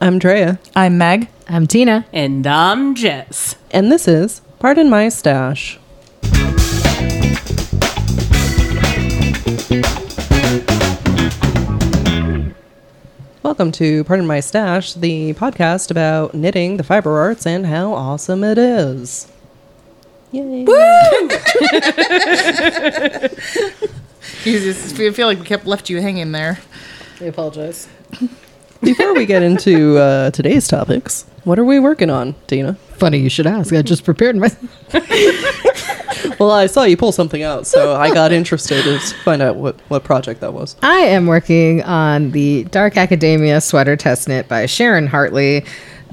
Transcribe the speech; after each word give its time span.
I'm 0.00 0.18
Drea, 0.18 0.58
I'm 0.76 0.96
Meg. 0.98 1.28
I'm 1.48 1.66
Tina. 1.66 2.06
And 2.12 2.46
I'm 2.46 2.94
Jess. 2.94 3.56
and 3.70 3.90
this 3.90 4.06
is 4.06 4.40
Pardon 4.58 4.88
My 4.88 5.08
Stash. 5.08 5.78
Welcome 13.42 13.72
to 13.72 14.04
Pardon 14.04 14.26
My 14.26 14.40
Stash, 14.40 14.92
the 14.94 15.32
podcast 15.34 15.90
about 15.90 16.34
knitting, 16.34 16.76
the 16.76 16.84
fiber 16.84 17.18
arts, 17.18 17.46
and 17.46 17.66
how 17.66 17.92
awesome 17.94 18.44
it 18.44 18.58
is. 18.58 19.26
Yay. 20.30 20.64
Jesus, 24.44 24.92
I 24.98 25.10
feel 25.10 25.26
like 25.26 25.38
we 25.38 25.44
kept 25.44 25.66
left 25.66 25.90
you 25.90 26.00
hanging 26.00 26.32
there. 26.32 26.58
I 27.20 27.24
apologize. 27.24 27.88
Before 28.80 29.14
we 29.14 29.26
get 29.26 29.42
into 29.42 29.98
uh, 29.98 30.30
today's 30.30 30.68
topics, 30.68 31.26
what 31.44 31.58
are 31.58 31.64
we 31.64 31.80
working 31.80 32.10
on, 32.10 32.34
Tina? 32.46 32.74
Funny 32.74 33.18
you 33.18 33.28
should 33.28 33.46
ask. 33.46 33.72
I 33.72 33.82
just 33.82 34.04
prepared 34.04 34.36
my. 34.36 34.50
Well, 36.38 36.52
I 36.52 36.66
saw 36.66 36.84
you 36.84 36.96
pull 36.96 37.10
something 37.10 37.42
out, 37.42 37.66
so 37.66 37.96
I 37.96 38.14
got 38.14 38.32
interested 38.32 38.84
to 38.84 38.98
find 39.24 39.42
out 39.42 39.56
what, 39.56 39.78
what 39.88 40.04
project 40.04 40.40
that 40.40 40.52
was. 40.52 40.76
I 40.82 40.98
am 40.98 41.26
working 41.26 41.82
on 41.82 42.30
the 42.30 42.64
Dark 42.64 42.96
Academia 42.96 43.60
sweater 43.60 43.96
test 43.96 44.28
knit 44.28 44.46
by 44.46 44.66
Sharon 44.66 45.08
Hartley. 45.08 45.64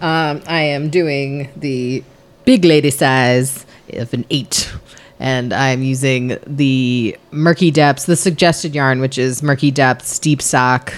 Um, 0.02 0.41
I 0.47 0.61
am 0.61 0.89
doing 0.89 1.50
the 1.55 2.03
big 2.44 2.66
lady 2.66 2.89
size 2.89 3.66
of 3.94 4.13
an 4.13 4.25
eight. 4.31 4.72
And 5.20 5.53
I'm 5.53 5.81
using 5.81 6.38
the 6.45 7.17
Murky 7.31 7.72
Depths, 7.72 8.05
the 8.05 8.16
suggested 8.16 8.75
yarn, 8.75 9.00
which 9.00 9.17
is 9.17 9.41
Murky 9.41 9.72
Depths 9.72 10.20
Deep 10.20 10.41
Sock 10.41 10.94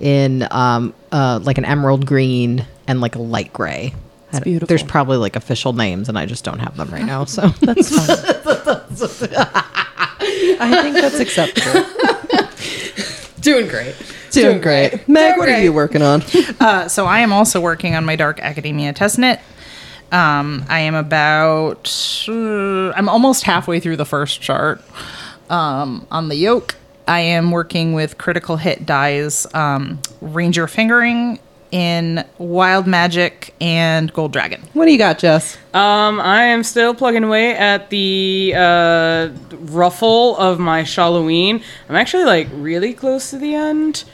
in 0.00 0.46
um, 0.50 0.94
uh, 1.12 1.40
like 1.42 1.58
an 1.58 1.64
emerald 1.64 2.06
green 2.06 2.66
and 2.86 3.00
like 3.00 3.14
a 3.14 3.22
light 3.22 3.52
gray. 3.52 3.94
It's 4.30 4.40
beautiful. 4.40 4.66
There's 4.66 4.82
probably 4.82 5.16
like 5.16 5.36
official 5.36 5.72
names, 5.72 6.08
and 6.08 6.18
I 6.18 6.26
just 6.26 6.44
don't 6.44 6.58
have 6.58 6.76
them 6.76 6.90
right 6.90 7.04
now. 7.04 7.24
So 7.24 7.48
That's 7.60 7.88
fine. 7.96 9.30
I 10.60 10.82
think 10.82 10.96
that's 10.96 11.20
acceptable. 11.20 11.86
doing 13.40 13.68
great. 13.68 13.94
Doing 14.32 14.60
great. 14.60 15.08
Meg, 15.08 15.38
what 15.38 15.48
are 15.48 15.62
you 15.62 15.72
working 15.72 16.02
on? 16.02 16.22
Uh, 16.60 16.88
so 16.88 17.06
I 17.06 17.20
am 17.20 17.32
also 17.32 17.60
working 17.60 17.94
on 17.94 18.04
my 18.04 18.16
Dark 18.16 18.40
Academia 18.40 18.92
test 18.92 19.18
knit. 19.18 19.40
Um, 20.10 20.64
I 20.68 20.80
am 20.80 20.94
about, 20.94 21.88
uh, 22.28 22.90
I'm 22.92 23.08
almost 23.08 23.44
halfway 23.44 23.78
through 23.80 23.96
the 23.96 24.04
first 24.06 24.40
chart. 24.40 24.82
Um, 25.48 26.06
on 26.10 26.28
the 26.28 26.36
yoke, 26.36 26.76
I 27.08 27.20
am 27.20 27.50
working 27.50 27.94
with 27.94 28.18
Critical 28.18 28.58
Hit 28.58 28.84
Dyes 28.84 29.46
um, 29.54 29.98
Ranger 30.20 30.68
Fingering 30.68 31.38
in 31.70 32.24
Wild 32.36 32.86
Magic 32.86 33.54
and 33.60 34.12
Gold 34.12 34.32
Dragon. 34.32 34.60
What 34.74 34.84
do 34.84 34.92
you 34.92 34.98
got, 34.98 35.18
Jess? 35.18 35.56
Um, 35.72 36.20
I 36.20 36.44
am 36.44 36.62
still 36.62 36.94
plugging 36.94 37.24
away 37.24 37.56
at 37.56 37.88
the 37.88 38.52
uh, 38.54 39.28
ruffle 39.52 40.36
of 40.36 40.58
my 40.58 40.82
Halloween. 40.82 41.62
I'm 41.88 41.96
actually 41.96 42.24
like 42.24 42.48
really 42.52 42.92
close 42.92 43.30
to 43.30 43.38
the 43.38 43.54
end, 43.54 44.04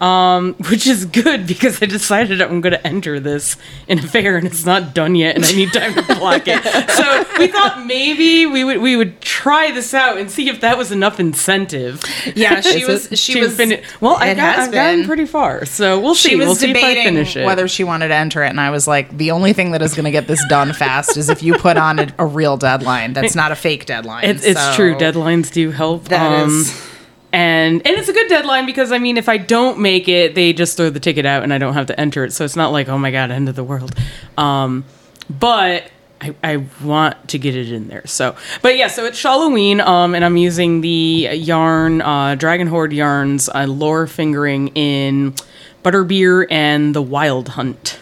um, 0.00 0.54
which 0.70 0.86
is 0.86 1.04
good 1.04 1.46
because 1.46 1.82
I 1.82 1.86
decided 1.86 2.40
I'm 2.40 2.60
going 2.60 2.72
to 2.72 2.86
enter 2.86 3.20
this 3.20 3.56
in 3.86 3.98
a 3.98 4.02
fair 4.02 4.36
and 4.36 4.46
it's 4.46 4.64
not 4.64 4.94
done 4.94 5.14
yet, 5.14 5.36
and 5.36 5.44
I 5.44 5.52
need 5.52 5.72
time 5.72 5.94
to 5.94 6.02
block 6.16 6.42
it. 6.46 6.60
So 6.90 7.24
we 7.38 7.46
thought 7.46 7.86
maybe 7.86 8.46
we 8.46 8.64
would 8.64 8.80
we 8.80 8.96
would 8.96 9.20
try 9.20 9.70
this 9.70 9.94
out 9.94 10.18
and 10.18 10.30
see 10.30 10.48
if 10.48 10.60
that 10.60 10.76
was 10.76 10.92
enough 10.92 11.18
incentive. 11.20 12.02
Yeah, 12.34 12.60
she 12.60 12.84
was. 12.84 13.10
it? 13.10 13.18
She 13.18 13.40
was. 13.40 13.56
fini- 13.56 13.82
well, 14.00 14.16
it 14.16 14.22
I've, 14.22 14.36
got, 14.36 14.58
I've 14.58 14.72
gotten 14.72 15.04
pretty 15.04 15.24
far, 15.26 15.64
so 15.64 16.00
we'll 16.00 16.14
see. 16.14 16.30
she 16.30 16.36
was 16.36 16.46
we'll 16.46 16.54
see 16.56 16.70
if 16.70 16.76
I 16.76 16.80
debating 16.80 17.04
finish 17.04 17.36
it. 17.36 17.44
whether 17.46 17.68
she 17.68 17.84
wanted 17.84 18.08
to 18.08 18.14
enter 18.14 18.42
it, 18.42 18.48
and 18.48 18.60
I 18.60 18.70
was 18.70 18.86
like, 18.86 19.16
the 19.16 19.30
only 19.30 19.52
thing 19.52 19.72
that 19.72 19.82
is 19.82 19.94
going 19.94 20.04
to 20.04 20.10
get 20.10 20.26
this 20.26 20.44
done 20.48 20.72
fast 20.72 21.16
is 21.16 21.28
if 21.28 21.42
you 21.42 21.54
put 21.54 21.76
on 21.76 21.98
a, 21.98 22.14
a 22.18 22.26
real 22.26 22.56
deadline. 22.56 23.12
That's 23.12 23.34
not 23.34 23.52
a 23.52 23.56
fake 23.56 23.86
deadline. 23.86 24.24
It's, 24.24 24.44
it's 24.44 24.76
true. 24.76 24.94
Deadlines 24.96 25.52
do 25.52 25.70
help. 25.70 26.08
That 26.08 26.42
um, 26.42 26.50
is- 26.50 26.89
and 27.32 27.86
and 27.86 27.96
it's 27.96 28.08
a 28.08 28.12
good 28.12 28.28
deadline 28.28 28.66
because 28.66 28.92
I 28.92 28.98
mean, 28.98 29.16
if 29.16 29.28
I 29.28 29.36
don't 29.36 29.78
make 29.78 30.08
it, 30.08 30.34
they 30.34 30.52
just 30.52 30.76
throw 30.76 30.90
the 30.90 31.00
ticket 31.00 31.26
out 31.26 31.42
and 31.42 31.52
I 31.52 31.58
don't 31.58 31.74
have 31.74 31.86
to 31.86 32.00
enter 32.00 32.24
it. 32.24 32.32
So 32.32 32.44
it's 32.44 32.56
not 32.56 32.72
like 32.72 32.88
oh 32.88 32.98
my 32.98 33.10
god, 33.10 33.30
end 33.30 33.48
of 33.48 33.56
the 33.56 33.64
world. 33.64 33.94
Um, 34.36 34.84
but 35.28 35.90
I, 36.20 36.34
I 36.42 36.56
want 36.82 37.28
to 37.28 37.38
get 37.38 37.56
it 37.56 37.72
in 37.72 37.88
there. 37.88 38.06
So, 38.06 38.36
but 38.62 38.76
yeah, 38.76 38.88
so 38.88 39.04
it's 39.06 39.22
Halloween. 39.22 39.80
Um, 39.80 40.14
and 40.14 40.24
I'm 40.24 40.36
using 40.36 40.80
the 40.80 41.28
yarn, 41.32 42.02
uh, 42.02 42.34
Dragon 42.34 42.66
Hoard 42.66 42.92
yarns, 42.92 43.48
uh, 43.48 43.64
lore 43.66 44.06
fingering 44.06 44.68
in 44.68 45.34
Butterbeer 45.82 46.46
and 46.50 46.94
the 46.94 47.02
Wild 47.02 47.50
Hunt, 47.50 47.98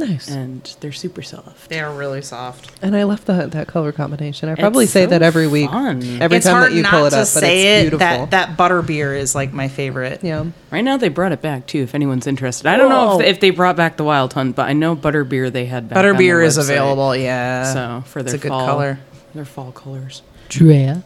Nice. 0.00 0.28
and 0.28 0.62
they're 0.80 0.92
super 0.92 1.22
soft. 1.22 1.68
They 1.68 1.78
are 1.80 1.94
really 1.94 2.22
soft. 2.22 2.72
And 2.82 2.96
I 2.96 3.04
left 3.04 3.26
that 3.26 3.52
that 3.52 3.68
color 3.68 3.92
combination. 3.92 4.48
I 4.48 4.54
probably 4.54 4.84
It's 4.84 4.92
say 4.92 5.04
so 5.04 5.10
that 5.10 5.22
every 5.22 5.46
week, 5.46 5.70
fun. 5.70 6.02
every 6.20 6.38
it's 6.38 6.46
time 6.46 6.62
that 6.62 6.72
you 6.72 6.82
pull 6.84 7.06
it 7.06 7.10
to 7.10 7.16
up, 7.16 7.20
but 7.20 7.26
say 7.26 7.78
it's 7.80 7.86
it. 7.86 7.90
beautiful. 7.90 7.98
That 8.26 8.30
that 8.30 8.56
butter 8.56 8.82
beer 8.82 9.14
is 9.14 9.34
like 9.34 9.52
my 9.52 9.68
favorite. 9.68 10.20
yeah. 10.24 10.46
Right 10.70 10.82
now, 10.82 10.96
they 10.96 11.08
brought 11.08 11.32
it 11.32 11.42
back 11.42 11.66
too. 11.66 11.82
If 11.82 11.94
anyone's 11.94 12.26
interested, 12.26 12.66
I 12.66 12.76
don't 12.76 12.88
know 12.88 13.20
if, 13.20 13.26
if 13.26 13.40
they 13.40 13.50
brought 13.50 13.76
back 13.76 13.96
the 13.96 14.04
Wild 14.04 14.32
Hunt, 14.32 14.56
but 14.56 14.68
I 14.68 14.72
know 14.72 14.96
Butterbeer 14.96 15.52
they 15.52 15.66
had 15.66 15.88
back. 15.88 15.94
Butter 15.96 16.10
their 16.12 16.18
beer 16.18 16.42
is 16.42 16.56
available. 16.56 17.14
Yeah. 17.14 17.72
So 17.72 18.02
for 18.06 18.22
their 18.22 18.34
it's 18.34 18.42
a 18.42 18.42
good 18.42 18.50
fall, 18.50 18.66
color. 18.66 18.98
their 19.34 19.44
fall 19.44 19.72
colors. 19.72 20.22
Drea. 20.48 21.04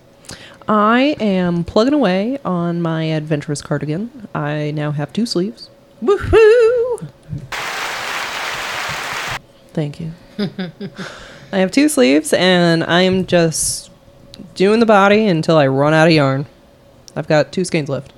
I 0.66 1.14
am 1.20 1.62
plugging 1.64 1.92
away 1.92 2.38
on 2.44 2.80
my 2.80 3.04
adventurous 3.04 3.60
cardigan. 3.60 4.28
I 4.34 4.70
now 4.70 4.92
have 4.92 5.12
two 5.12 5.26
sleeves. 5.26 5.68
Woohoo! 6.02 7.08
Thank 9.74 10.00
you. 10.00 10.12
I 11.52 11.58
have 11.58 11.70
two 11.70 11.88
sleeves, 11.88 12.32
and 12.32 12.82
I 12.84 13.02
am 13.02 13.26
just 13.26 13.90
doing 14.54 14.80
the 14.80 14.86
body 14.86 15.26
until 15.26 15.56
I 15.56 15.66
run 15.66 15.92
out 15.92 16.08
of 16.08 16.14
yarn. 16.14 16.46
I've 17.14 17.28
got 17.28 17.52
two 17.52 17.64
skeins 17.64 17.88
left. 17.88 18.12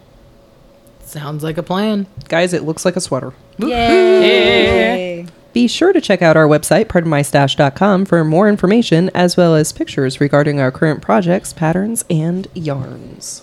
Sounds 1.00 1.42
like 1.42 1.58
a 1.58 1.62
plan. 1.62 2.06
Guys, 2.28 2.52
it 2.52 2.62
looks 2.62 2.84
like 2.84 2.96
a 2.96 3.00
sweater. 3.00 3.32
Yay! 3.58 5.26
Be 5.52 5.68
sure 5.68 5.92
to 5.92 6.00
check 6.00 6.20
out 6.20 6.36
our 6.36 6.46
website, 6.46 6.86
pardonmystash.com, 6.86 8.04
for 8.04 8.24
more 8.24 8.48
information 8.48 9.10
as 9.14 9.36
well 9.36 9.54
as 9.54 9.72
pictures 9.72 10.20
regarding 10.20 10.60
our 10.60 10.70
current 10.70 11.00
projects, 11.00 11.52
patterns, 11.52 12.04
and 12.10 12.46
yarns. 12.54 13.42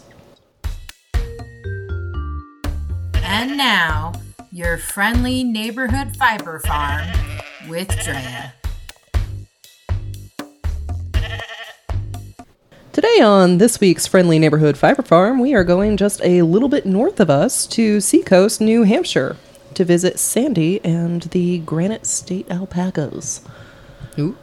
And 3.16 3.58
now, 3.58 4.14
your 4.54 4.78
friendly 4.78 5.44
neighborhood 5.44 6.16
fiber 6.16 6.60
farm 6.60 7.08
with 7.68 7.88
Drea. 8.04 8.54
Today 12.92 13.20
on 13.20 13.58
this 13.58 13.80
week's 13.80 14.06
Friendly 14.06 14.38
Neighborhood 14.38 14.78
Fiber 14.78 15.02
Farm, 15.02 15.40
we 15.40 15.56
are 15.56 15.64
going 15.64 15.98
just 15.98 16.22
a 16.24 16.44
little 16.44 16.70
bit 16.70 16.86
north 16.86 17.20
of 17.20 17.32
us 17.32 17.66
to 17.66 18.00
Seacoast, 18.00 18.62
New 18.62 18.84
Hampshire, 18.84 19.38
to 19.74 19.84
visit 19.84 20.20
Sandy 20.20 20.80
and 20.86 21.24
the 21.24 21.58
Granite 21.58 22.06
State 22.06 22.46
alpacas. 22.52 23.42
Ooh. 24.20 24.38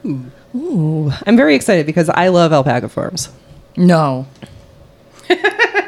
Ooh, 0.53 1.13
I'm 1.25 1.37
very 1.37 1.55
excited 1.55 1.85
because 1.85 2.09
I 2.09 2.27
love 2.27 2.51
alpaca 2.51 2.89
farms. 2.89 3.29
No. 3.77 4.27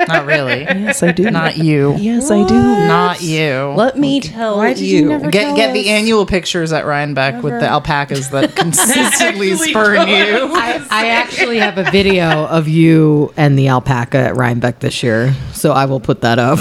Not 0.07 0.25
really. 0.25 0.63
Yes, 0.83 1.01
I 1.03 1.11
do. 1.11 1.29
Not 1.31 1.57
you. 1.57 1.95
Yes, 1.97 2.29
I 2.29 2.45
do. 2.45 2.53
Not 2.55 3.21
you. 3.21 3.73
Let 3.75 3.97
me 3.97 4.19
tell 4.19 4.57
Why 4.57 4.73
did 4.73 4.83
you. 4.83 4.97
you 5.03 5.09
never- 5.09 5.29
Get 5.31 5.43
tell 5.45 5.55
get 5.55 5.73
the 5.73 5.89
annual 5.89 6.25
pictures 6.25 6.73
at 6.73 6.85
Rhinebeck 6.85 7.41
with 7.41 7.59
the 7.59 7.67
alpacas 7.67 8.29
that 8.31 8.55
consistently 8.55 9.55
spurn 9.55 10.07
you. 10.07 10.15
I, 10.55 10.85
I 10.91 11.07
actually 11.09 11.59
have 11.59 11.77
a 11.77 11.89
video 11.89 12.45
of 12.47 12.67
you 12.67 13.33
and 13.37 13.57
the 13.57 13.69
alpaca 13.69 14.17
at 14.17 14.35
Rhinebeck 14.35 14.79
this 14.79 15.03
year, 15.03 15.33
so 15.53 15.71
I 15.71 15.85
will 15.85 15.99
put 16.01 16.21
that 16.21 16.37
up. 16.39 16.59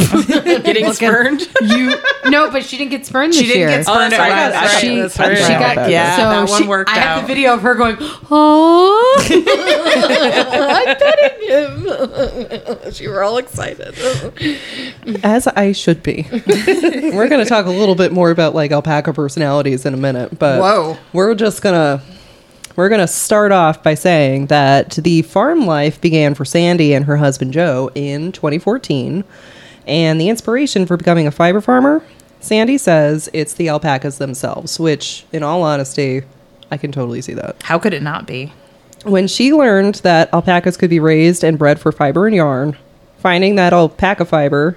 Getting 0.65 0.93
spurned. 0.93 1.41
you 1.63 1.95
no, 2.27 2.51
but 2.51 2.65
she 2.65 2.79
didn't 2.79 2.91
get 2.93 3.05
spurned 3.07 3.33
this 3.33 3.41
She 3.41 3.47
didn't 3.47 3.59
year. 3.61 3.69
get 3.69 3.85
spurned 3.87 3.99
Oh, 4.01 4.05
at 4.05 4.11
that's 4.11 4.21
right, 4.21 4.31
Rhinebeck. 4.31 4.63
right, 4.73 4.81
she, 4.81 5.01
that's 5.01 5.19
right. 5.19 5.39
she 5.39 5.53
got 5.53 5.91
Yeah, 5.91 6.17
so 6.17 6.23
that 6.23 6.49
one 6.49 6.63
she- 6.63 6.69
worked 6.69 6.91
I 6.91 6.95
have 6.99 7.19
out. 7.19 7.21
the 7.23 7.27
video 7.27 7.55
of 7.55 7.63
her 7.63 7.75
going, 7.75 7.97
"Oh, 8.31 9.23
I'm 10.53 10.97
petting 10.97 11.49
him." 11.49 12.93
she 12.93 13.09
were 13.09 13.23
all 13.33 13.39
excited. 13.39 13.95
As 15.25 15.47
I 15.47 15.73
should 15.73 16.03
be. 16.03 16.27
we're 16.31 17.29
going 17.29 17.43
to 17.43 17.49
talk 17.49 17.67
a 17.67 17.71
little 17.71 17.95
bit 17.95 18.13
more 18.13 18.31
about 18.31 18.55
like 18.55 18.73
alpaca 18.73 19.13
personalities 19.13 19.87
in 19.87 19.95
a 19.95 19.97
minute, 19.97 20.39
but 20.39 20.61
Whoa. 20.61 20.99
we're 21.13 21.35
just 21.35 21.63
going 21.63 21.75
to 21.75 22.05
we're 22.77 22.89
going 22.89 23.01
to 23.01 23.09
start 23.09 23.53
off 23.53 23.83
by 23.83 23.95
saying 23.95 24.47
that 24.47 24.93
the 24.93 25.23
farm 25.23 25.67
life 25.67 26.01
began 26.01 26.35
for 26.35 26.45
Sandy 26.45 26.95
and 26.95 27.05
her 27.05 27.19
husband 27.19 27.53
Joe 27.53 27.91
in 27.95 28.33
2014, 28.33 29.25
and 29.87 30.21
the 30.21 30.29
inspiration 30.29 30.87
for 30.87 30.97
becoming 30.97 31.27
a 31.27 31.31
fiber 31.31 31.61
farmer, 31.61 32.03
Sandy 32.41 32.79
says 32.79 33.29
it's 33.33 33.55
the 33.55 33.69
alpacas 33.69 34.19
themselves, 34.19 34.81
which 34.81 35.27
in 35.33 35.43
all 35.43 35.63
honesty, 35.63 36.23
I 36.71 36.79
can 36.79 36.93
totally 36.93 37.21
see 37.21 37.35
that. 37.35 37.63
How 37.63 37.79
could 37.79 37.93
it 37.93 38.03
not 38.03 38.27
be? 38.27 38.53
When 39.05 39.27
she 39.27 39.53
learned 39.53 39.97
that 39.97 40.33
alpacas 40.33 40.77
could 40.77 40.91
be 40.91 41.01
raised 41.01 41.45
and 41.45 41.59
bred 41.59 41.79
for 41.79 41.93
fiber 41.93 42.27
and 42.27 42.35
yarn, 42.35 42.79
finding 43.23 43.55
that 43.55 43.73
alpaca 43.73 44.25
fiber 44.25 44.77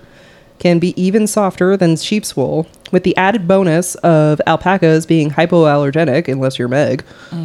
can 0.58 0.80
be 0.80 0.94
even 1.02 1.28
softer 1.28 1.76
than 1.76 1.98
sheep's 1.98 2.38
wool, 2.38 2.66
with 2.92 3.04
the 3.04 3.16
added 3.18 3.46
bonus 3.46 3.96
of 3.96 4.40
alpacas 4.48 5.06
being 5.06 5.30
hypoallergenic, 5.32 6.30
unless 6.30 6.58
you're 6.58 6.70
Meg. 6.70 7.04
I 7.32 7.36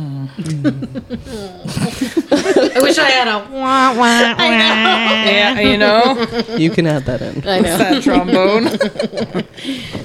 wish 2.81 2.99
I 2.99 3.11
had 3.11 3.26
a 3.29 3.38
wah, 3.50 3.93
wah, 3.93 3.97
wah. 3.97 4.37
Yeah, 4.38 5.58
you 5.61 5.76
know, 5.76 6.26
You 6.56 6.70
can 6.70 6.87
add 6.87 7.05
that 7.06 7.20
in. 7.20 7.47
I 7.49 7.58
know. 7.61 7.79
that 7.79 8.02
trombone. 8.02 8.69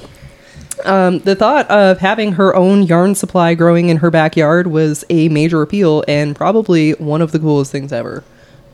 Um, 0.84 1.20
the 1.20 1.34
thought 1.34 1.68
of 1.70 1.98
having 1.98 2.32
her 2.32 2.54
own 2.54 2.82
yarn 2.82 3.14
supply 3.16 3.54
growing 3.54 3.88
in 3.88 3.96
her 3.96 4.10
backyard 4.10 4.66
was 4.68 5.04
a 5.10 5.28
major 5.30 5.62
appeal 5.62 6.04
and 6.06 6.36
probably 6.36 6.92
one 6.92 7.22
of 7.22 7.32
the 7.32 7.38
coolest 7.40 7.72
things 7.72 7.92
ever. 7.92 8.22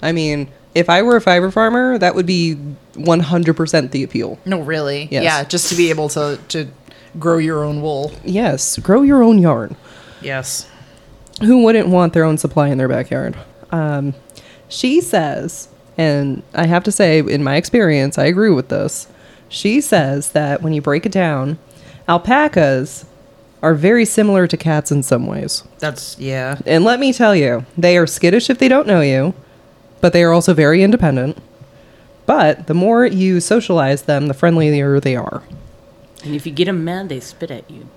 I 0.03 0.11
mean, 0.13 0.49
if 0.75 0.89
I 0.89 1.03
were 1.03 1.17
a 1.17 1.21
fiber 1.21 1.51
farmer, 1.51 1.99
that 1.99 2.15
would 2.15 2.27
be 2.27 2.57
100% 2.95 3.91
the 3.91 4.03
appeal. 4.03 4.39
No, 4.45 4.61
really. 4.61 5.09
Yes. 5.11 5.25
Yeah, 5.25 5.45
just 5.45 5.69
to 5.71 5.77
be 5.77 5.91
able 5.91 6.09
to 6.11 6.39
to 6.49 6.69
grow 7.19 7.39
your 7.39 7.63
own 7.65 7.83
wool. 7.83 8.13
Yes, 8.25 8.79
grow 8.79 9.03
your 9.03 9.23
own 9.23 9.39
yarn. 9.39 9.77
Yes. 10.21 10.69
Who 11.41 11.63
wouldn't 11.63 11.89
want 11.89 12.13
their 12.13 12.25
own 12.25 12.39
supply 12.39 12.69
in 12.69 12.79
their 12.79 12.89
backyard? 12.89 13.37
Um, 13.71 14.15
she 14.69 15.01
says, 15.01 15.69
and 15.99 16.43
I 16.55 16.67
have 16.67 16.85
to 16.85 16.93
say, 16.93 17.19
in 17.19 17.43
my 17.43 17.57
experience, 17.57 18.19
I 18.19 18.25
agree 18.25 18.51
with 18.51 18.69
this. 18.69 19.09
She 19.49 19.81
says 19.81 20.33
that 20.33 20.63
when 20.63 20.73
you 20.73 20.81
break 20.81 21.05
it 21.05 21.13
down, 21.13 21.59
alpacas 22.09 23.05
are 23.63 23.75
very 23.75 24.05
similar 24.05 24.47
to 24.47 24.57
cats 24.57 24.91
in 24.91 25.03
some 25.03 25.27
ways. 25.27 25.63
That's 25.79 26.19
yeah. 26.19 26.59
And 26.67 26.85
let 26.85 26.99
me 26.99 27.13
tell 27.13 27.37
you, 27.37 27.67
they 27.77 27.97
are 27.99 28.07
skittish 28.07 28.51
if 28.51 28.59
they 28.59 28.69
don't 28.69 28.87
know 28.87 29.03
you, 29.03 29.35
but 30.03 30.13
they 30.13 30.23
are 30.23 30.33
also 30.33 30.53
very 30.53 30.83
independent. 30.83 31.39
But 32.27 32.67
the 32.67 32.75
more 32.75 33.07
you 33.07 33.41
socialize 33.41 34.03
them, 34.03 34.27
the 34.27 34.35
friendlier 34.35 35.01
they 35.01 35.17
are. 35.17 35.43
And 36.25 36.35
if 36.35 36.45
you 36.45 36.53
get 36.53 36.67
them 36.67 36.85
mad, 36.85 37.09
they 37.09 37.21
spit 37.21 37.51
at 37.51 37.71
you. 37.71 37.89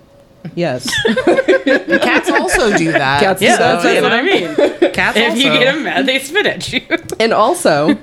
Yes. 0.54 0.88
Cats 1.26 2.30
also 2.30 2.78
do 2.78 2.92
that. 2.92 3.20
Cats 3.22 3.40
do 3.40 3.46
Yeah, 3.46 3.58
So, 3.58 3.64
that's, 3.64 3.84
that's 3.84 3.96
you 3.98 4.04
what 4.04 4.14
I 4.14 4.22
mean. 4.22 4.92
Cats 4.94 5.18
if 5.18 5.32
also. 5.32 5.38
you 5.38 5.44
get 5.52 5.66
them 5.66 5.84
mad, 5.84 6.06
they 6.06 6.20
spit 6.20 6.46
at 6.46 6.72
you. 6.72 6.82
and 7.20 7.34
also, 7.34 7.98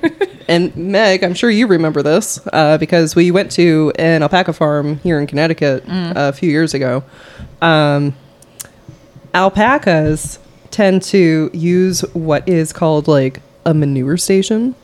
and 0.47 0.75
Meg, 0.75 1.23
I'm 1.23 1.33
sure 1.33 1.49
you 1.49 1.67
remember 1.67 2.01
this 2.01 2.45
uh, 2.51 2.77
because 2.77 3.15
we 3.15 3.31
went 3.31 3.51
to 3.53 3.91
an 3.97 4.21
alpaca 4.23 4.53
farm 4.53 4.97
here 4.99 5.19
in 5.19 5.27
Connecticut 5.27 5.83
a 5.87 6.33
few 6.33 6.49
years 6.51 6.73
ago. 6.73 7.03
Um, 7.61 8.15
alpacas 9.33 10.39
tend 10.71 11.01
to 11.03 11.49
use 11.53 12.01
what 12.13 12.47
is 12.49 12.73
called 12.73 13.07
like 13.07 13.41
a 13.65 13.73
manure 13.73 14.17
station, 14.17 14.75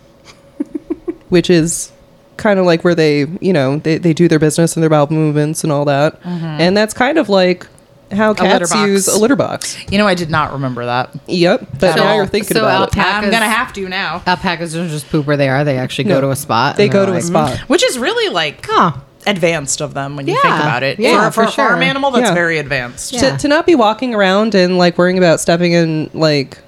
which 1.29 1.49
is 1.49 1.91
kind 2.37 2.59
of 2.59 2.65
like 2.65 2.83
where 2.83 2.95
they, 2.95 3.25
you 3.41 3.53
know, 3.53 3.77
they, 3.77 3.97
they 3.97 4.13
do 4.13 4.27
their 4.27 4.39
business 4.39 4.75
and 4.75 4.81
their 4.83 4.89
bowel 4.89 5.07
movements 5.11 5.63
and 5.63 5.71
all 5.73 5.85
that. 5.85 6.21
Mm-hmm. 6.21 6.45
And 6.45 6.77
that's 6.77 6.93
kind 6.93 7.17
of 7.17 7.27
like 7.29 7.67
how 8.11 8.33
cats 8.33 8.71
box. 8.71 8.87
use 8.87 9.07
a 9.07 9.19
litter 9.19 9.35
box. 9.35 9.77
You 9.91 9.97
know, 9.97 10.07
I 10.07 10.15
did 10.15 10.29
not 10.31 10.53
remember 10.53 10.85
that. 10.85 11.13
Yep. 11.27 11.67
But 11.79 11.83
At 11.91 11.95
now 11.97 12.07
all. 12.07 12.15
you're 12.15 12.25
thinking 12.27 12.55
So 12.55 12.61
about 12.61 12.93
it. 12.93 12.97
alpaca- 12.97 13.25
I'm 13.25 13.31
gonna 13.31 13.45
have 13.49 13.71
to 13.73 13.87
now. 13.89 14.23
Alpacas 14.25 14.73
don't 14.73 14.89
just 14.89 15.09
poop 15.09 15.27
where 15.27 15.37
they 15.37 15.49
are. 15.49 15.63
They 15.63 15.77
actually 15.77 16.05
No. 16.05 16.15
go 16.15 16.21
to 16.21 16.29
a 16.31 16.35
spot. 16.35 16.77
They 16.77 16.87
go 16.87 17.05
they're 17.05 17.13
to 17.13 17.19
a 17.19 17.21
spot. 17.21 17.57
Hmm. 17.59 17.65
Which 17.67 17.83
is 17.83 17.99
really 17.99 18.33
like 18.33 18.65
Huh. 18.67 18.93
advanced 19.27 19.81
of 19.81 19.93
them 19.93 20.15
when 20.15 20.25
you 20.25 20.33
think 20.41 20.45
about 20.55 20.81
it. 20.81 20.97
Yeah, 20.99 21.29
for, 21.29 21.43
for, 21.43 21.51
for 21.51 21.61
a 21.63 21.67
farm 21.67 21.83
animal, 21.83 22.09
that's 22.11 22.29
Yeah. 22.29 22.33
very 22.33 22.57
advanced. 22.57 23.11
Yeah. 23.13 23.31
to, 23.33 23.37
to 23.39 23.47
not 23.49 23.65
be 23.67 23.75
walking 23.75 24.15
around 24.15 24.55
and 24.55 24.77
like 24.77 24.97
worrying 24.97 25.17
about 25.19 25.39
stepping 25.41 25.73
in 25.73 26.09
like 26.15 26.57
a 26.57 26.61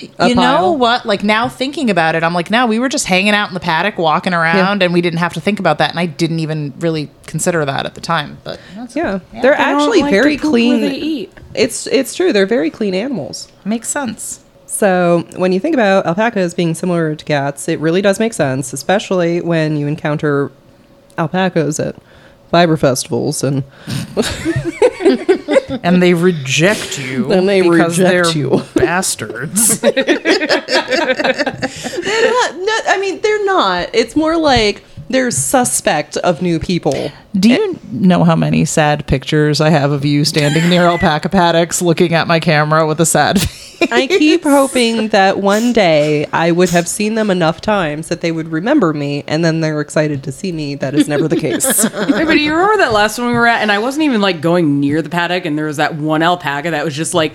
you 0.00 0.34
know 0.34 0.72
what? 0.72 1.06
Like 1.06 1.22
now 1.24 1.48
thinking 1.48 1.90
about 1.90 2.14
it, 2.14 2.22
I'm 2.22 2.34
like, 2.34 2.50
now 2.50 2.66
we 2.66 2.78
were 2.78 2.88
just 2.88 3.06
hanging 3.06 3.34
out 3.34 3.48
in 3.48 3.54
the 3.54 3.60
paddock, 3.60 3.98
walking 3.98 4.32
around, 4.34 4.82
and 4.82 4.92
we 4.92 5.00
didn't 5.00 5.18
have 5.18 5.32
to 5.34 5.40
think 5.40 5.58
about 5.58 5.78
that, 5.78 5.90
and 5.90 5.98
I 5.98 6.06
didn't 6.06 6.38
even 6.40 6.72
really 6.78 7.10
consider 7.26 7.64
that 7.64 7.86
at 7.86 7.94
the 7.94 8.00
time. 8.00 8.38
But 8.44 8.60
that's, 8.74 8.94
yeah, 8.94 9.20
they're 9.42 9.54
actually 9.54 10.02
like 10.02 10.10
very 10.10 10.36
clean 10.36 10.80
they 10.80 10.94
eat. 10.94 11.32
it's 11.54 11.86
it's 11.88 12.14
true 12.14 12.32
they're 12.32 12.46
very 12.46 12.70
clean 12.70 12.94
animals 12.94 13.50
makes 13.64 13.88
sense. 13.88 14.44
so 14.66 15.26
when 15.36 15.52
you 15.52 15.58
think 15.58 15.74
about 15.74 16.06
alpacas 16.06 16.54
being 16.54 16.74
similar 16.74 17.14
to 17.16 17.24
cats 17.24 17.68
it 17.68 17.80
really 17.80 18.02
does 18.02 18.20
make 18.20 18.32
sense 18.32 18.72
especially 18.72 19.40
when 19.40 19.76
you 19.76 19.86
encounter 19.86 20.52
alpacas 21.18 21.80
at 21.80 21.96
fiber 22.50 22.76
festivals 22.76 23.42
and 23.42 23.64
And 25.82 26.02
they 26.02 26.14
reject 26.14 26.98
you. 26.98 27.32
And 27.36 27.48
they 27.48 27.62
because 27.62 27.98
reject 27.98 28.34
they're 28.34 28.36
you. 28.38 28.62
Bastards. 28.76 29.80
they're 29.80 29.92
not, 32.30 32.56
no, 32.56 32.78
i 32.88 32.98
mean 33.00 33.20
they're 33.20 33.44
not 33.44 33.88
it's 33.92 34.14
more 34.16 34.36
like 34.36 34.84
they're 35.08 35.30
suspect 35.30 36.16
of 36.18 36.42
new 36.42 36.58
people 36.58 37.10
Do 37.38 37.48
you 37.50 37.78
know 37.92 38.24
how 38.24 38.34
many 38.34 38.64
sad 38.64 39.06
pictures 39.06 39.60
I 39.60 39.68
have 39.70 39.92
of 39.92 40.04
you 40.04 40.24
standing 40.24 40.68
near 40.68 40.82
alpaca 40.82 41.28
paddocks, 41.28 41.80
looking 41.82 42.12
at 42.14 42.26
my 42.26 42.40
camera 42.40 42.86
with 42.86 43.00
a 43.00 43.06
sad 43.06 43.40
face? 43.40 43.92
I 43.92 44.06
keep 44.06 44.42
hoping 44.42 45.08
that 45.08 45.38
one 45.38 45.72
day 45.74 46.26
I 46.32 46.50
would 46.50 46.70
have 46.70 46.88
seen 46.88 47.14
them 47.14 47.30
enough 47.30 47.60
times 47.60 48.08
that 48.08 48.20
they 48.22 48.32
would 48.32 48.48
remember 48.48 48.92
me 48.94 49.22
and 49.28 49.44
then 49.44 49.60
they're 49.60 49.80
excited 49.82 50.24
to 50.24 50.32
see 50.32 50.50
me. 50.50 50.74
That 50.76 50.94
is 50.94 51.08
never 51.08 51.28
the 51.28 51.36
case. 51.36 51.86
Hey, 52.16 52.24
but 52.24 52.32
do 52.32 52.40
you 52.40 52.52
remember 52.52 52.78
that 52.78 52.92
last 52.92 53.18
one 53.18 53.28
we 53.28 53.34
were 53.34 53.46
at, 53.46 53.60
and 53.60 53.70
I 53.70 53.78
wasn't 53.78 54.04
even 54.04 54.20
like 54.20 54.40
going 54.40 54.80
near 54.80 55.02
the 55.02 55.10
paddock, 55.10 55.44
and 55.44 55.58
there 55.58 55.66
was 55.66 55.76
that 55.76 55.94
one 55.96 56.22
alpaca 56.22 56.70
that 56.70 56.84
was 56.84 56.94
just 56.96 57.14
like 57.14 57.32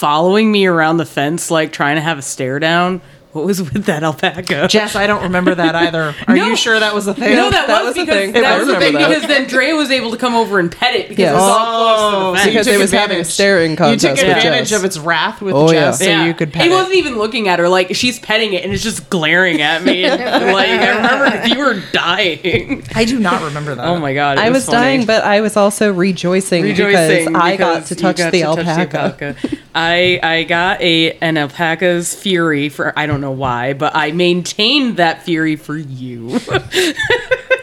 following 0.00 0.50
me 0.50 0.66
around 0.66 0.96
the 0.96 1.04
fence, 1.06 1.50
like 1.50 1.72
trying 1.72 1.96
to 1.96 2.02
have 2.02 2.18
a 2.18 2.22
stare 2.22 2.58
down. 2.58 3.02
What 3.32 3.44
was 3.46 3.62
with 3.62 3.84
that 3.84 4.02
alpaca? 4.02 4.66
Jess, 4.70 4.96
I 4.96 5.06
don't 5.06 5.22
remember 5.22 5.54
that 5.54 5.76
either. 5.76 6.16
Are 6.26 6.34
No. 6.34 6.46
you 6.48 6.56
sure 6.56 6.80
that 6.80 6.92
was 6.96 7.06
a 7.06 7.14
thing? 7.14 7.36
no, 7.36 7.48
that, 7.48 7.68
that 7.68 7.84
was, 7.84 7.94
was 7.94 8.02
a 8.02 8.06
because 8.06 8.20
thing. 8.32 8.32
that 8.42 8.58
was 8.58 8.66
the 8.66 8.76
thing 8.80 8.94
that. 8.94 9.08
because 9.08 9.28
then 9.28 9.46
Dre 9.46 9.70
was 9.72 9.88
able 9.92 10.10
to 10.10 10.16
come 10.16 10.34
over 10.34 10.58
and 10.58 10.72
pet 10.72 10.96
it 10.96 11.08
because 11.08 11.20
Yes. 11.22 11.30
it 11.30 11.34
was 11.36 11.42
oh, 11.44 11.46
all 11.46 11.68
close 11.76 12.00
to 12.00 12.10
the 12.10 12.16
Oh, 12.16 12.34
fence. 12.34 12.42
so 12.42 12.48
you 12.48 12.50
Because 12.50 12.66
took 12.66 12.74
they 12.74 12.78
was 12.82 12.90
having 12.90 13.16
a 13.18 13.20
advantage- 13.20 13.32
staring 13.32 13.70
You 13.70 13.76
contest 13.76 14.04
took 14.04 14.26
with 14.26 14.36
advantage 14.36 14.68
Jess. 14.70 14.78
of 14.80 14.84
its 14.84 14.98
wrath 14.98 15.42
with 15.42 15.54
Oh, 15.54 15.68
Jess, 15.68 16.00
yeah. 16.02 16.22
so 16.22 16.26
you 16.26 16.34
could 16.34 16.52
pet 16.52 16.62
he 16.64 16.70
it. 16.70 16.72
wasn't 16.72 16.96
even 16.96 17.18
looking 17.18 17.46
at 17.46 17.60
her. 17.60 17.68
Like 17.68 17.94
she's 17.94 18.18
petting 18.18 18.52
it, 18.52 18.64
and 18.64 18.72
it's 18.72 18.82
just 18.82 19.08
glaring 19.10 19.62
at 19.62 19.84
me. 19.84 20.02
And, 20.06 20.20
like 20.52 20.68
I 20.70 20.96
remember 20.96 21.30
'cause 21.38 21.48
you 21.50 21.58
were 21.60 21.80
dying. 21.92 22.82
I 22.96 23.04
do 23.04 23.20
not 23.20 23.42
remember 23.42 23.76
that. 23.76 23.86
Oh 23.86 24.00
my 24.00 24.12
god! 24.12 24.38
it 24.38 24.40
I 24.40 24.50
was 24.50 24.66
funny. 24.66 24.76
dying, 24.78 25.06
but 25.06 25.22
I 25.22 25.40
was 25.40 25.56
also 25.56 25.92
rejoicing, 25.92 26.64
rejoicing 26.64 27.26
because 27.32 27.40
I 27.40 27.56
got 27.56 27.86
to 27.86 27.94
touch 27.94 28.16
got 28.16 28.32
the 28.32 28.40
to 28.40 28.64
touch 28.64 28.66
alpaca. 28.92 29.36
I 29.74 30.18
I 30.22 30.42
got 30.44 30.80
a 30.80 31.12
an 31.18 31.36
alpaca's 31.36 32.14
fury 32.14 32.68
for 32.68 32.92
I 32.98 33.06
don't 33.06 33.20
know 33.20 33.30
why, 33.30 33.72
but 33.72 33.94
I 33.94 34.10
maintained 34.12 34.96
that 34.96 35.22
fury 35.22 35.56
for 35.56 35.76
you. 35.76 36.38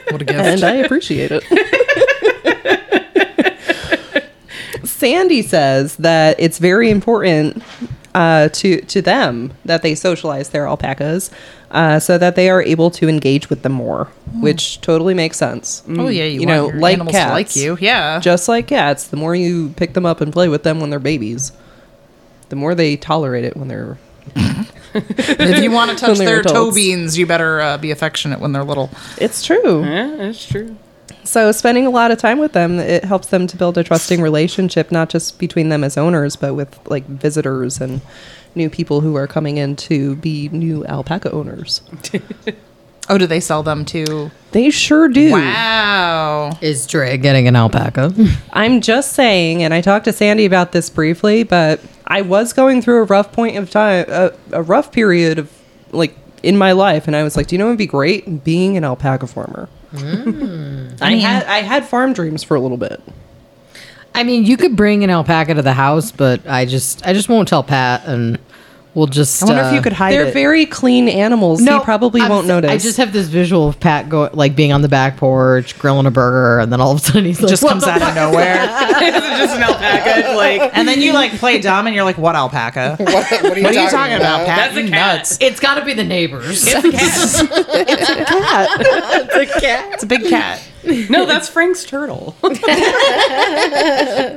What 0.09 0.21
a 0.21 0.25
gift. 0.25 0.39
and 0.39 0.63
I 0.63 0.75
appreciate 0.75 1.31
it. 1.33 1.43
Sandy 4.85 5.41
says 5.41 5.97
that 5.97 6.39
it's 6.39 6.59
very 6.59 6.89
important 6.89 7.61
uh, 8.15 8.49
to 8.49 8.81
to 8.81 9.01
them 9.01 9.53
that 9.65 9.81
they 9.81 9.93
socialize 9.95 10.49
their 10.49 10.65
alpacas 10.65 11.29
uh, 11.71 11.99
so 11.99 12.17
that 12.17 12.35
they 12.35 12.49
are 12.49 12.61
able 12.63 12.89
to 12.91 13.09
engage 13.09 13.49
with 13.49 13.63
them 13.63 13.73
more, 13.73 14.05
which 14.39 14.79
totally 14.81 15.13
makes 15.13 15.35
sense. 15.37 15.83
oh 15.89 16.07
yeah, 16.07 16.23
you, 16.23 16.39
You 16.41 16.47
want 16.47 16.49
know, 16.49 16.67
your 16.71 16.79
like 16.79 16.93
animals 16.93 17.15
to 17.17 17.29
like 17.29 17.55
you. 17.57 17.77
Yeah. 17.81 18.19
Just 18.21 18.47
like 18.47 18.67
cats, 18.67 19.07
the 19.07 19.17
more 19.17 19.35
you 19.35 19.69
pick 19.75 19.93
them 19.93 20.05
up 20.05 20.21
and 20.21 20.31
play 20.31 20.47
with 20.47 20.63
them 20.63 20.79
when 20.79 20.89
they're 20.89 20.99
babies, 20.99 21.51
the 22.49 22.55
more 22.55 22.75
they 22.75 22.95
tolerate 22.97 23.43
it 23.43 23.55
when 23.57 23.67
they're. 23.67 23.97
if 24.93 25.63
you 25.63 25.71
want 25.71 25.91
to 25.91 25.97
touch 25.97 26.17
When 26.17 26.25
they're 26.25 26.43
their 26.43 26.53
toe 26.53 26.73
beans, 26.73 27.17
you 27.17 27.25
better 27.25 27.61
uh, 27.61 27.77
be 27.77 27.91
affectionate 27.91 28.39
when 28.39 28.51
they're 28.51 28.63
little. 28.63 28.89
It's 29.17 29.43
true. 29.43 29.83
yeah, 29.83 30.15
that's 30.17 30.45
true. 30.45 30.75
So 31.23 31.51
spending 31.51 31.85
a 31.85 31.89
lot 31.89 32.11
of 32.11 32.17
time 32.17 32.39
with 32.39 32.53
them, 32.53 32.79
it 32.79 33.03
helps 33.03 33.27
them 33.27 33.47
to 33.47 33.57
build 33.57 33.77
a 33.77 33.83
trusting 33.83 34.21
relationship, 34.21 34.91
not 34.91 35.09
just 35.09 35.39
between 35.39 35.69
them 35.69 35.83
as 35.83 35.97
owners, 35.97 36.35
but 36.37 36.53
with 36.53 36.79
like 36.89 37.05
visitors 37.05 37.81
and 37.81 38.01
new 38.55 38.69
people 38.69 39.01
who 39.01 39.15
are 39.15 39.27
coming 39.27 39.57
in 39.57 39.75
to 39.75 40.15
be 40.15 40.49
new 40.49 40.85
alpaca 40.85 41.31
owners. 41.31 41.81
Oh, 43.09 43.17
do 43.17 43.25
they 43.25 43.39
sell 43.39 43.63
them 43.63 43.85
too? 43.85 44.31
They 44.51 44.69
sure 44.69 45.07
do. 45.07 45.31
Wow. 45.31 46.57
Is 46.59 46.85
Dre 46.87 47.17
getting 47.17 47.47
an 47.47 47.55
alpaca? 47.55 48.13
I'm 48.51 48.81
just 48.81 49.13
saying, 49.13 49.63
and 49.63 49.73
I 49.73 49.79
talked 49.79 50.05
to 50.05 50.11
Sandy 50.11 50.45
about 50.45 50.73
this 50.73 50.89
briefly, 50.89 51.43
but 51.43 51.79
I 52.07 52.21
was 52.21 52.53
going 52.53 52.81
through 52.81 53.01
a 53.01 53.03
rough 53.03 53.31
point 53.31 53.57
of 53.57 53.69
time, 53.69 54.05
a, 54.07 54.31
a 54.51 54.63
rough 54.63 54.91
period 54.91 55.39
of 55.39 55.51
like 55.91 56.15
in 56.41 56.57
my 56.57 56.71
life, 56.71 57.07
and 57.07 57.15
I 57.15 57.23
was 57.23 57.35
like, 57.35 57.47
do 57.47 57.55
you 57.55 57.59
know 57.59 57.65
what 57.65 57.71
would 57.71 57.77
be 57.77 57.87
great? 57.87 58.43
Being 58.43 58.77
an 58.77 58.83
alpaca 58.83 59.27
farmer. 59.27 59.67
Mm. 59.91 60.97
I 61.01 61.15
had 61.15 61.43
I 61.45 61.61
had 61.61 61.85
farm 61.85 62.13
dreams 62.13 62.43
for 62.43 62.55
a 62.55 62.59
little 62.59 62.77
bit. 62.77 63.01
I 64.15 64.23
mean, 64.23 64.45
you 64.45 64.57
could 64.57 64.75
bring 64.75 65.03
an 65.03 65.09
alpaca 65.09 65.53
to 65.53 65.61
the 65.61 65.73
house, 65.73 66.11
but 66.11 66.47
I 66.47 66.65
just 66.65 67.05
I 67.05 67.13
just 67.13 67.29
won't 67.29 67.47
tell 67.47 67.63
Pat 67.63 68.05
and 68.05 68.39
will 68.97 69.07
just. 69.07 69.41
I 69.43 69.45
wonder 69.45 69.61
if 69.61 69.71
uh, 69.71 69.75
you 69.75 69.81
could 69.81 69.93
hide 69.93 70.11
They're 70.11 70.25
it. 70.27 70.33
very 70.33 70.65
clean 70.65 71.07
animals. 71.07 71.59
he 71.59 71.79
probably 71.79 72.21
I'm 72.21 72.29
won't 72.29 72.47
notice. 72.47 72.71
I 72.71 72.77
just 72.77 72.97
have 72.97 73.13
this 73.13 73.27
visual 73.27 73.69
of 73.69 73.79
Pat 73.79 74.09
go 74.09 74.29
like 74.33 74.55
being 74.55 74.73
on 74.73 74.81
the 74.81 74.89
back 74.89 75.17
porch, 75.17 75.77
grilling 75.79 76.05
a 76.07 76.11
burger, 76.11 76.59
and 76.59 76.73
then 76.73 76.81
all 76.81 76.91
of 76.91 76.97
a 76.97 77.01
sudden 77.01 77.25
he's 77.25 77.39
like, 77.39 77.49
just 77.49 77.63
comes 77.65 77.83
out 77.83 78.01
of 78.01 78.07
fuck?" 78.07 78.15
nowhere. 78.15 78.55
just 79.37 79.55
an 79.55 79.63
alpaca. 79.63 80.35
Like 80.35 80.71
and 80.75 80.87
then 80.87 81.01
you 81.01 81.13
like 81.13 81.31
play 81.33 81.61
dumb 81.61 81.87
and 81.87 81.95
you're 81.95 82.03
like, 82.05 82.17
what 82.17 82.35
alpaca? 82.35 82.95
what, 82.99 83.13
What, 83.31 83.43
what 83.43 83.57
are 83.57 83.59
you, 83.59 83.67
are 83.67 83.73
you 83.73 83.89
talking 83.89 84.15
about, 84.15 84.45
Pat? 84.45 84.73
That's 84.73 84.77
a 84.77 84.89
cat. 84.89 85.17
nuts. 85.17 85.37
It's 85.41 85.59
got 85.59 85.75
to 85.75 85.85
be 85.85 85.93
the 85.93 86.03
neighbors. 86.03 86.65
It's 86.67 86.73
a 86.73 86.91
cat. 86.91 86.93
it's 87.89 88.09
a 88.09 88.25
cat. 88.25 88.69
it's 88.79 89.35
a 89.35 89.59
cat. 89.59 89.93
It's 89.93 90.03
a 90.03 90.07
big 90.07 90.27
cat. 90.27 90.61
no, 91.09 91.25
that's 91.25 91.49
Frank's 91.49 91.83
turtle. 91.83 92.35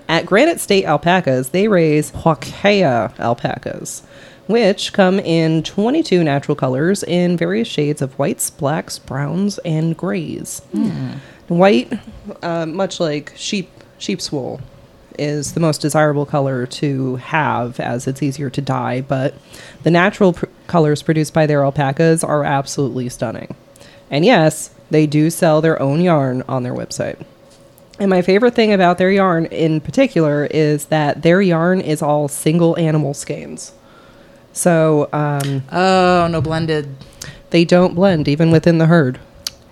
At 0.09 0.25
Granite 0.27 0.61
State 0.61 0.85
Alpacas, 0.85 1.51
they 1.51 1.69
raise 1.69 2.11
Huacaya 2.13 3.17
alpacas, 3.19 4.03
which 4.51 4.93
come 4.93 5.19
in 5.21 5.63
22 5.63 6.23
natural 6.25 6.55
colors 6.55 7.03
in 7.03 7.37
various 7.37 7.69
shades 7.69 8.03
of 8.03 8.13
whites, 8.19 8.51
blacks, 8.51 8.99
browns, 8.99 9.59
and 9.59 9.97
grays. 9.97 10.61
White, 11.49 11.93
uh, 12.43 12.67
much 12.67 13.01
like 13.01 13.33
sheep 13.37 13.71
sheep's 13.99 14.31
wool, 14.33 14.61
is 15.19 15.53
the 15.53 15.61
most 15.61 15.81
desirable 15.81 16.25
color 16.25 16.67
to 16.67 17.17
have 17.17 17.79
as 17.81 18.07
it's 18.07 18.23
easier 18.23 18.49
to 18.51 18.61
dye, 18.63 19.01
but 19.03 19.35
the 19.83 19.91
natural 19.91 20.33
pr- 20.33 20.47
colors 20.67 21.03
produced 21.03 21.35
by 21.35 21.47
their 21.47 21.65
alpacas 21.65 22.25
are 22.25 22.45
absolutely 22.45 23.09
stunning. 23.09 23.55
And 24.11 24.25
yes, 24.25 24.71
they 24.91 25.07
do 25.07 25.29
sell 25.31 25.61
their 25.61 25.81
own 25.83 26.01
yarn 26.01 26.43
on 26.49 26.63
their 26.63 26.75
website. 26.75 27.23
And 27.99 28.09
my 28.09 28.23
favorite 28.23 28.55
thing 28.55 28.73
about 28.73 28.97
their 28.97 29.11
yarn 29.11 29.45
in 29.47 29.81
particular 29.81 30.47
is 30.47 30.87
that 30.87 31.23
their 31.23 31.43
yarn 31.43 31.83
is 31.83 32.01
all 32.01 32.29
single 32.29 32.79
animal 32.79 33.13
skeins. 33.13 33.73
So 34.53 35.09
um, 35.13 35.63
Oh, 35.73 36.29
no 36.31 36.41
blended. 36.41 36.97
they 37.51 37.65
don't 37.65 37.95
blend 37.95 38.29
even 38.29 38.51
within 38.51 38.79
the 38.79 38.87
herd. 38.87 39.19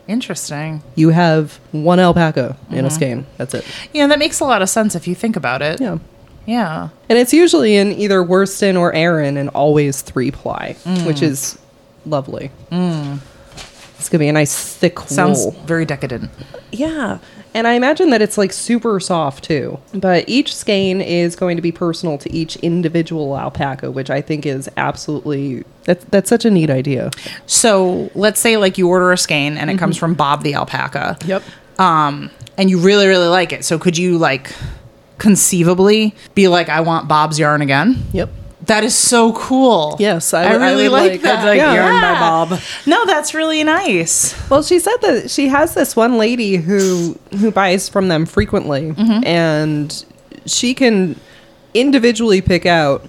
Interesting. 0.06 0.82
You 0.94 1.10
have 1.10 1.60
one 1.72 2.00
alpaca 2.00 2.56
in 2.70 2.78
a 2.78 2.82
mm-hmm. 2.82 2.88
skein. 2.88 3.26
That's 3.36 3.52
it. 3.54 3.64
Yeah, 3.92 4.06
that 4.06 4.18
makes 4.18 4.40
a 4.40 4.44
lot 4.44 4.62
of 4.62 4.70
sense 4.70 4.94
if 4.94 5.06
you 5.06 5.14
think 5.14 5.36
about 5.36 5.60
it. 5.60 5.80
Yeah. 5.80 5.98
Yeah. 6.46 6.88
And 7.10 7.18
it's 7.18 7.34
usually 7.34 7.76
in 7.76 7.92
either 7.92 8.22
worsted 8.22 8.74
or 8.74 8.94
Aran 8.94 9.36
and 9.36 9.50
always 9.50 10.00
three 10.00 10.30
ply, 10.30 10.76
mm. 10.84 11.06
which 11.06 11.20
is 11.20 11.58
lovely. 12.06 12.50
Mm. 12.72 13.18
It's 13.98 14.08
going 14.08 14.18
to 14.20 14.24
be 14.24 14.28
a 14.28 14.32
nice 14.32 14.74
thick 14.76 14.98
Sounds 15.00 15.40
wool. 15.40 15.50
very 15.66 15.84
decadent. 15.84 16.30
Yeah. 16.72 17.18
And 17.54 17.66
I 17.66 17.72
imagine 17.72 18.10
that 18.10 18.22
it's 18.22 18.38
like 18.38 18.52
super 18.52 19.00
soft 19.00 19.44
too. 19.44 19.78
But 19.94 20.28
each 20.28 20.54
skein 20.54 21.00
is 21.00 21.34
going 21.36 21.56
to 21.56 21.62
be 21.62 21.72
personal 21.72 22.18
to 22.18 22.32
each 22.32 22.56
individual 22.56 23.36
alpaca, 23.36 23.90
which 23.90 24.10
I 24.10 24.20
think 24.20 24.46
is 24.46 24.68
absolutely 24.76 25.64
that's 25.84 26.04
that's 26.06 26.28
such 26.28 26.44
a 26.44 26.50
neat 26.50 26.70
idea. 26.70 27.10
So 27.46 28.10
let's 28.14 28.40
say 28.40 28.56
like 28.56 28.78
you 28.78 28.88
order 28.88 29.12
a 29.12 29.16
skein 29.18 29.56
and 29.56 29.70
it 29.70 29.78
comes 29.78 29.96
from 29.96 30.14
Bob 30.14 30.42
the 30.42 30.54
alpaca. 30.54 31.18
Yep. 31.24 31.42
Um, 31.78 32.30
and 32.56 32.68
you 32.68 32.78
really, 32.78 33.06
really 33.06 33.28
like 33.28 33.52
it. 33.52 33.64
So 33.64 33.78
could 33.78 33.96
you 33.96 34.18
like 34.18 34.52
conceivably 35.18 36.14
be 36.34 36.48
like, 36.48 36.68
I 36.68 36.80
want 36.80 37.08
Bob's 37.08 37.38
yarn 37.38 37.62
again? 37.62 38.04
Yep. 38.12 38.30
That 38.68 38.84
is 38.84 38.94
so 38.94 39.32
cool. 39.32 39.96
Yes, 39.98 40.32
I 40.34 40.44
I, 40.44 40.52
would- 40.52 40.62
I 40.62 40.70
really 40.70 40.88
like, 40.88 41.10
like- 41.12 41.22
that. 41.22 41.44
Like 41.44 41.56
Yeah. 41.56 41.74
yarn 41.74 42.00
by 42.02 42.12
Bob. 42.20 42.60
No, 42.86 43.04
that's 43.06 43.32
really 43.34 43.64
nice. 43.64 44.34
Well, 44.50 44.62
she 44.62 44.78
said 44.78 44.96
that 45.02 45.30
she 45.30 45.48
has 45.48 45.74
this 45.74 45.96
one 45.96 46.18
lady 46.18 46.56
who 46.56 47.18
who 47.38 47.50
buys 47.50 47.88
from 47.88 48.08
them 48.08 48.26
frequently 48.26 48.92
mm-hmm. 48.92 49.24
and 49.26 50.04
she 50.44 50.74
can 50.74 51.18
individually 51.74 52.40
pick 52.42 52.66
out 52.66 53.06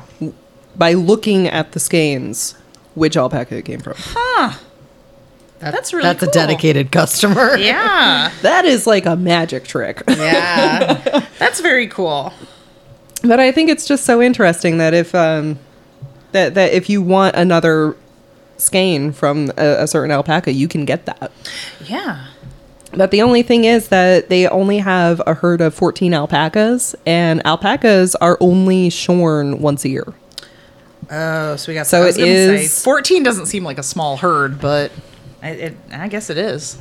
by 0.78 0.94
looking 0.94 1.48
at 1.48 1.74
the 1.74 1.80
skeins 1.80 2.56
which 2.96 3.16
alpaca 3.18 3.58
it 3.58 3.66
came 3.66 3.80
from. 3.80 3.96
Huh. 3.98 4.58
That's 5.60 5.92
really 5.92 6.04
That's 6.04 6.22
cool. 6.22 6.30
a 6.30 6.32
dedicated 6.32 6.92
customer. 6.92 7.58
Yeah. 7.58 8.32
That 8.44 8.64
is 8.64 8.88
like 8.88 9.06
a 9.06 9.18
magic 9.18 9.66
trick. 9.66 10.04
Yeah. 10.08 11.26
that's 11.38 11.60
very 11.60 11.88
cool. 11.88 12.32
But 13.24 13.40
I 13.40 13.52
think 13.52 13.70
it's 13.70 13.86
just 13.86 14.06
so 14.06 14.22
interesting 14.22 14.78
that 14.78 14.94
if 14.94 15.14
um, 15.14 15.60
that 16.32 16.54
that 16.54 16.74
if 16.74 16.90
you 16.90 17.02
want 17.02 17.36
another 17.36 17.96
skein 18.58 19.12
from 19.12 19.52
a, 19.58 19.84
a 19.84 19.88
certain 19.88 20.12
alpaca, 20.12 20.54
you 20.54 20.68
can 20.68 20.86
get 20.86 21.06
that. 21.06 21.32
Yeah. 21.86 22.28
But 22.92 23.12
the 23.12 23.22
only 23.22 23.44
thing 23.44 23.66
is 23.66 23.90
that 23.90 24.30
they 24.30 24.48
only 24.48 24.80
have 24.80 25.22
a 25.28 25.36
herd 25.36 25.62
of 25.62 25.76
14 25.76 26.14
alpacas, 26.14 26.96
and 27.06 27.46
alpacas 27.46 28.16
are 28.16 28.38
only 28.42 28.90
shorn 28.90 29.62
once 29.62 29.86
a 29.86 29.90
year. 29.90 30.14
Oh, 31.12 31.56
so 31.56 31.72
we 31.72 31.76
got 31.76 31.88
So 31.88 32.04
it 32.04 32.18
gonna 32.18 32.58
say, 32.60 32.68
14 32.68 33.24
doesn't 33.24 33.46
seem 33.48 33.64
like 33.64 33.78
a 33.78 33.84
small 33.84 34.18
herd, 34.18 34.60
but 34.60 34.92
I, 35.42 35.50
it, 35.52 35.78
I 35.92 36.08
guess 36.08 36.30
it 36.30 36.38
is. 36.38 36.78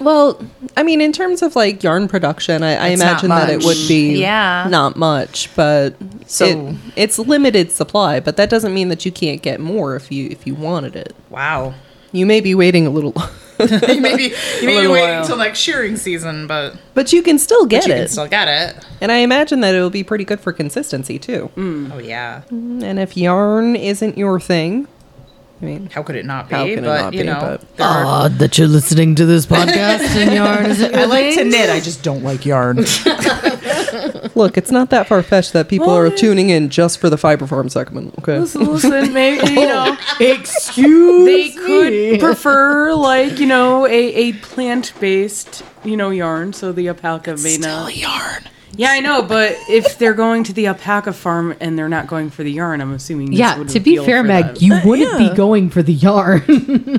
Well, 0.00 0.40
I 0.76 0.82
mean, 0.82 1.00
in 1.00 1.12
terms 1.12 1.42
of 1.42 1.54
like 1.56 1.82
yarn 1.82 2.08
production, 2.08 2.62
I, 2.62 2.74
I 2.74 2.88
It's 2.88 3.00
not 3.02 3.08
imagine 3.24 3.28
that 3.30 3.50
it 3.50 3.56
much. 3.56 3.64
would 3.64 3.88
be 3.88 4.18
Yeah. 4.20 4.66
not 4.70 4.96
much, 4.96 5.50
but 5.54 5.94
So- 6.26 6.46
it, 6.46 6.76
it's 6.96 7.18
limited 7.18 7.70
supply. 7.72 8.20
But 8.20 8.36
that 8.36 8.50
doesn't 8.50 8.74
mean 8.74 8.88
that 8.88 9.04
you 9.06 9.12
can't 9.12 9.40
get 9.42 9.60
more 9.60 9.94
if 9.96 10.10
you 10.10 10.28
if 10.30 10.46
you 10.46 10.54
wanted 10.54 10.96
it. 10.96 11.14
Wow. 11.30 11.74
You 12.12 12.26
may 12.26 12.40
be 12.40 12.54
waiting 12.54 12.86
a 12.86 12.90
little, 12.90 13.12
you 13.60 14.00
may 14.00 14.16
be, 14.16 14.24
you 14.60 14.66
may 14.66 14.66
be 14.66 14.74
little 14.74 14.92
waiting 14.92 15.10
while. 15.10 15.22
until 15.22 15.36
like 15.36 15.54
shearing 15.56 15.96
season, 15.96 16.46
but, 16.46 16.76
but 16.94 17.12
you 17.12 17.22
can 17.22 17.38
still 17.40 17.66
get 17.66 17.86
you 17.86 17.92
it. 17.94 17.98
can 17.98 18.08
still 18.08 18.26
get 18.28 18.46
it. 18.48 18.84
and 19.00 19.10
I 19.12 19.16
imagine 19.18 19.60
that 19.60 19.74
it'll 19.74 19.90
be 19.90 20.04
pretty 20.04 20.24
good 20.24 20.38
for 20.40 20.52
consistency 20.52 21.18
too. 21.18 21.50
Oh, 21.56 21.98
yeah. 21.98 22.42
Mm, 22.52 22.82
and 22.84 22.98
if 23.00 23.16
yarn 23.16 23.74
isn't 23.76 24.16
your 24.18 24.38
thing, 24.40 24.86
I 25.62 25.64
mean, 25.66 25.88
How 25.90 26.02
could 26.02 26.16
it 26.16 26.26
not 26.26 26.48
be? 26.48 26.54
How 26.56 26.64
can 26.64 26.78
it 26.78 26.82
but, 26.82 27.00
not 27.00 27.14
you 27.14 27.20
be, 27.20 27.26
know, 27.26 27.38
but- 27.40 27.76
there 27.76 27.86
are- 27.86 28.28
that 28.28 28.58
you're 28.58 28.66
listening 28.68 29.14
to 29.14 29.24
this 29.24 29.46
podcast 29.54 30.00
and 30.16 30.32
yarn 30.34 30.66
isn't 30.66 30.94
I 30.94 31.04
like 31.04 31.34
to 31.36 31.44
knit. 31.44 31.70
I 31.70 31.80
just 31.80 32.02
don't 32.02 32.22
like 32.24 32.44
yarn. 32.44 32.76
look, 34.34 34.56
it's 34.58 34.70
not 34.70 34.90
that 34.90 35.06
far 35.08 35.22
fetched 35.22 35.52
that 35.52 35.68
people 35.68 35.90
are 35.90 36.10
tuning 36.10 36.50
in 36.50 36.68
just 36.70 36.98
for 36.98 37.08
the 37.08 37.16
fiber 37.16 37.46
farm 37.46 37.68
segment. 37.68 38.14
Okay. 38.18 38.38
Listen, 38.40 39.12
maybe 39.12 39.52
you 39.52 39.60
oh, 39.66 39.96
know 39.96 39.96
Excuse 40.26 41.24
they 41.24 41.50
could 41.50 42.20
prefer 42.20 42.92
like 42.94 43.38
you 43.38 43.46
know 43.46 43.86
a, 43.86 43.90
a 43.92 44.32
plant 44.34 44.92
based 45.00 45.62
you 45.84 45.96
know 45.96 46.10
yarn, 46.10 46.52
so 46.52 46.72
the 46.72 46.88
alpaca 46.88 47.36
may 47.42 47.56
not. 47.58 47.96
yarn. 47.96 48.42
Yeah, 48.76 48.90
I 48.90 49.00
know, 49.00 49.22
but 49.22 49.56
if 49.68 49.98
they're 49.98 50.14
going 50.14 50.44
to 50.44 50.52
the 50.52 50.66
alpaca 50.66 51.12
farm 51.12 51.54
and 51.60 51.78
they're 51.78 51.88
not 51.88 52.06
going 52.06 52.30
for 52.30 52.42
the 52.42 52.50
yarn, 52.52 52.80
I'm 52.80 52.92
assuming. 52.92 53.30
This 53.30 53.38
Yeah, 53.38 53.62
to 53.62 53.80
be 53.80 53.96
fair, 53.98 54.22
Meg, 54.22 54.46
them. 54.46 54.56
you 54.58 54.74
uh, 54.74 54.80
wouldn't 54.84 55.18
be 55.18 55.30
going 55.34 55.70
for 55.70 55.82
the 55.82 55.92
yarn. 55.92 56.42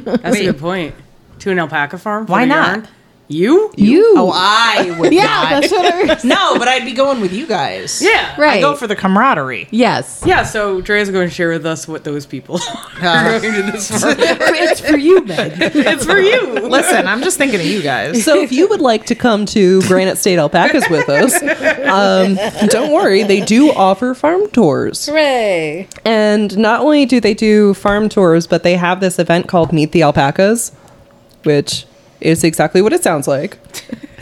That's 0.06 0.38
a 0.38 0.44
good 0.46 0.60
point. 0.60 0.96
To 1.40 1.52
an 1.52 1.60
alpaca 1.60 1.98
farm? 1.98 2.26
for 2.26 2.32
Why 2.32 2.42
the 2.46 2.48
not? 2.50 2.68
yarn? 2.68 2.88
You? 3.28 3.72
you. 3.76 4.14
Oh, 4.18 4.32
I 4.34 4.96
would 5.00 5.12
yeah, 5.12 5.24
not. 5.26 5.50
that's 5.62 5.72
what 5.72 5.86
I 5.94 6.04
was. 6.14 6.24
no, 6.24 6.60
but 6.60 6.68
I'd 6.68 6.86
be 6.86 6.92
going 6.94 7.22
with 7.22 7.34
you 7.34 7.48
guys. 7.48 8.00
Yeah. 8.02 8.40
Right. 8.40 8.58
I 8.58 8.62
go 8.62 8.76
for 8.76 8.86
the 8.86 8.96
camaraderie. 8.96 9.68
Yes. 9.72 10.22
Yeah, 10.26 10.44
so 10.44 10.80
Dre's 10.80 11.10
going 11.10 11.28
to 11.28 11.34
share 11.34 11.50
with 11.50 11.66
us 11.66 11.88
what 11.88 12.04
those 12.04 12.28
people 12.28 12.60
Uh, 12.62 13.02
are 13.02 13.40
going 13.40 13.56
to 13.66 13.72
this 13.72 13.90
farm. 13.90 14.16
it's 14.20 14.80
for 14.80 14.98
you, 14.98 15.26
Meg. 15.26 15.54
It's 15.60 16.06
for 16.06 16.20
you. 16.20 16.54
Listen, 16.70 17.08
I'm 17.08 17.24
just 17.24 17.38
thinking 17.40 17.60
of 17.60 17.66
you 17.66 17.82
guys. 17.82 18.24
So 18.24 18.40
if 18.40 18.52
you 18.52 18.68
would 18.70 18.82
like 18.82 19.08
to 19.08 19.16
come 19.16 19.48
to 19.48 19.82
Granite 19.84 20.18
State 20.18 20.38
Alpacas 20.38 20.88
with 20.90 21.10
us, 21.10 21.34
um, 21.88 22.36
don't 22.70 22.92
worry, 22.92 23.24
they 23.24 23.42
do 23.42 23.72
offer 23.72 24.14
farm 24.14 24.50
tours. 24.52 25.06
Hooray. 25.08 25.88
And 26.06 26.56
not 26.58 26.82
only 26.82 27.06
do 27.08 27.20
they 27.20 27.34
do 27.34 27.74
farm 27.74 28.08
tours, 28.08 28.46
but 28.46 28.62
they 28.62 28.76
have 28.76 29.00
this 29.00 29.18
event 29.18 29.48
called 29.48 29.74
Meet 29.74 29.94
the 29.94 30.04
Alpacas, 30.04 30.72
which 31.44 31.86
is 32.26 32.44
exactly 32.44 32.82
what 32.82 32.94
it 32.94 33.04
sounds 33.04 33.28
like. 33.28 33.58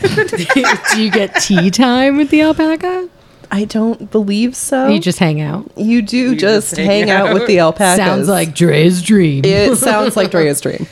Do 0.00 1.02
you 1.02 1.10
get 1.10 1.34
tea 1.40 1.70
time 1.70 2.16
with 2.16 2.30
the 2.30 2.42
alpaca? 2.42 3.08
I 3.50 3.64
don't 3.64 4.10
believe 4.10 4.56
so. 4.56 4.88
You 4.88 4.98
just 4.98 5.18
hang 5.18 5.40
out. 5.40 5.70
You 5.76 6.02
do 6.02 6.34
just, 6.34 6.70
just 6.70 6.76
hang 6.76 7.06
hang 7.06 7.10
out 7.10 7.34
with 7.34 7.46
the 7.46 7.60
alpacas. 7.60 8.04
Sounds 8.04 8.28
like 8.28 8.54
Dre's 8.54 9.00
dream. 9.00 9.44
It 9.44 9.76
sounds 9.78 10.16
like 10.16 10.32
Drea's 10.32 10.60
dream. 10.60 10.86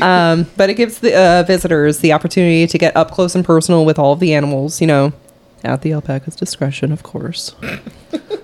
Um, 0.00 0.50
but 0.56 0.68
it 0.68 0.74
gives 0.74 0.98
the 0.98 1.14
uh, 1.14 1.42
visitors 1.44 1.98
the 1.98 2.12
opportunity 2.12 2.66
to 2.66 2.78
get 2.78 2.96
up 2.96 3.12
close 3.12 3.36
and 3.36 3.44
personal 3.44 3.84
with 3.84 4.00
all 4.00 4.14
of 4.14 4.20
the 4.20 4.34
animals, 4.34 4.80
you 4.80 4.86
know, 4.86 5.12
at 5.62 5.82
the 5.82 5.92
alpaca's 5.92 6.34
discretion, 6.34 6.90
of 6.90 7.02
course. 7.04 7.54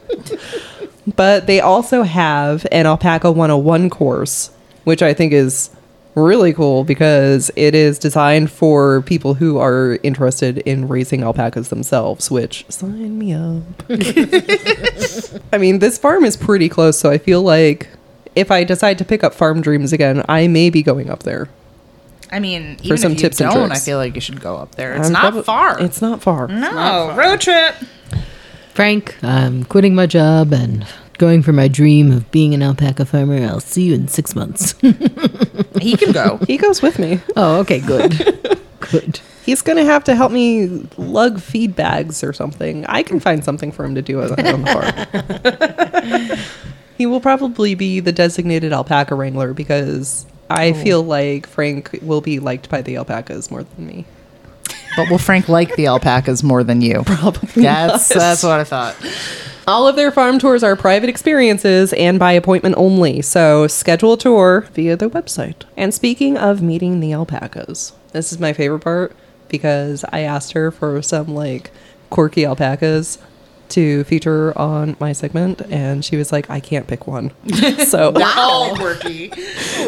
but 1.17 1.47
they 1.47 1.61
also 1.61 2.03
have 2.03 2.67
an 2.71 2.87
Alpaca 2.87 3.33
101 3.33 3.91
course, 3.91 4.51
which 4.85 5.03
I 5.03 5.15
think 5.15 5.33
is 5.33 5.71
really 6.15 6.53
cool 6.53 6.85
because 6.85 7.51
it 7.57 7.75
is 7.75 7.99
designed 7.99 8.51
for 8.51 9.03
people 9.03 9.35
who 9.35 9.59
are 9.59 9.99
interested 10.03 10.59
in 10.59 10.89
raising 10.89 11.23
alpacas 11.23 11.69
themselves, 11.69 12.31
which 12.31 12.65
sign 12.69 13.19
me 13.19 13.33
up. 13.33 13.63
I 15.53 15.59
mean, 15.59 15.79
this 15.79 15.99
farm 15.99 16.25
is 16.25 16.37
pretty 16.37 16.69
close, 16.69 16.99
so 16.99 17.11
I 17.11 17.19
feel 17.19 17.43
like 17.43 17.89
if 18.35 18.51
I 18.51 18.65
decide 18.65 18.99
to 18.99 19.05
pick 19.05 19.23
up 19.25 19.35
Farm 19.35 19.61
Dreams 19.61 19.93
again, 19.93 20.25
I 20.29 20.47
may 20.49 20.71
be 20.71 20.83
going 20.83 21.11
up 21.11 21.23
there. 21.23 21.49
I 22.31 22.41
mean, 22.41 22.77
even 22.83 22.99
some 22.99 23.13
if 23.13 23.19
you 23.19 23.23
tips 23.23 23.41
and 23.41 23.51
don't, 23.51 23.73
I 23.73 23.79
feel 23.79 23.97
like 23.97 24.15
you 24.15 24.21
should 24.21 24.41
go 24.41 24.57
up 24.57 24.75
there. 24.75 24.95
It's 24.95 25.07
I'm 25.07 25.13
not 25.13 25.33
prob- 25.33 25.45
far. 25.45 25.81
It's 25.81 26.03
not 26.03 26.21
far. 26.23 26.47
no 26.49 27.15
road 27.17 27.41
trip. 27.41 27.75
Frank, 28.75 29.17
I'm 29.25 29.65
quitting 29.65 29.95
my 29.95 30.07
job 30.07 30.53
and 30.53 30.87
going 31.19 31.43
for 31.43 31.53
my 31.53 31.69
dream 31.69 32.11
of 32.11 32.31
being 32.31 32.55
an 32.55 32.63
alpaca 32.63 33.05
farmer. 33.05 33.45
I'll 33.45 33.61
see 33.61 33.85
you 33.85 33.95
in 33.95 34.09
six 34.09 34.35
months. 34.35 34.75
He 35.81 35.97
can 35.97 36.13
go. 36.13 36.39
He 36.47 36.57
goes 36.57 36.83
with 36.83 36.99
me. 36.99 37.21
oh, 37.37 37.61
okay, 37.61 37.81
good. 37.81 38.61
good. 38.81 39.21
He's 39.45 39.63
gonna 39.63 39.85
have 39.85 40.05
to 40.05 40.15
help 40.15 40.33
me 40.33 40.67
lug 40.97 41.41
feed 41.41 41.77
bags 41.77 42.25
or 42.25 42.33
something. 42.33 42.85
I 42.87 43.03
can 43.03 43.21
find 43.21 43.45
something 43.45 43.73
for 43.73 43.85
him 43.85 43.95
to 43.95 44.03
do 44.03 44.21
on 44.23 44.31
on 44.47 44.63
the 44.63 46.29
farm. 46.29 46.39
he 46.99 47.07
will 47.07 47.21
probably 47.21 47.75
be 47.75 48.01
the 48.01 48.13
designated 48.13 48.73
alpaca 48.73 49.15
wrangler 49.15 49.55
because 49.55 50.27
I 50.51 50.71
oh. 50.71 50.75
feel 50.75 51.03
like 51.03 51.47
Frank 51.47 51.99
will 52.03 52.21
be 52.21 52.41
liked 52.41 52.69
by 52.69 52.83
the 52.83 52.97
alpacas 52.97 53.51
more 53.51 53.63
than 53.63 53.87
me. 53.87 54.05
But 54.99 55.11
will 55.11 55.19
Frank 55.19 55.49
like 55.49 55.77
the 55.77 55.87
alpacas 55.87 56.43
more 56.43 56.65
than 56.65 56.81
you? 56.81 57.05
Probably. 57.07 57.63
That's 57.63 58.09
that's 58.09 58.43
what 58.43 58.59
I 58.59 58.65
thought. 58.65 58.97
All 59.69 59.87
of 59.87 59.95
their 59.95 60.11
farm 60.11 60.41
tours 60.41 60.65
are 60.65 60.75
private 60.75 61.09
experiences 61.09 61.93
and 61.93 62.19
by 62.19 62.33
appointment 62.33 62.75
only, 62.77 63.23
so 63.23 63.69
schedule 63.69 64.15
a 64.15 64.19
tour 64.19 64.67
via 64.73 64.97
their 64.97 65.09
website. 65.09 65.63
And 65.77 65.95
speaking 65.95 66.37
of 66.37 66.63
meeting 66.63 66.99
the 66.99 67.13
alpacas, 67.13 67.93
this 68.11 68.33
is 68.33 68.41
my 68.41 68.53
favorite 68.53 68.81
part 68.81 69.15
because 69.49 70.05
I 70.11 70.23
asked 70.23 70.51
her 70.55 70.73
for 70.73 71.01
some 71.01 71.33
like 71.33 71.71
quirky 72.11 72.45
alpacas 72.45 73.19
to 73.71 74.05
feature 74.05 74.57
on 74.59 74.97
my 75.01 75.13
segment 75.13 75.61
and 75.71 76.05
she 76.05 76.17
was 76.17 76.33
like 76.33 76.49
I 76.51 76.61
can't 76.61 76.87
pick 76.87 77.07
one. 77.07 77.31
so 77.87 78.13
All 78.37 78.77
quirky. 78.77 79.31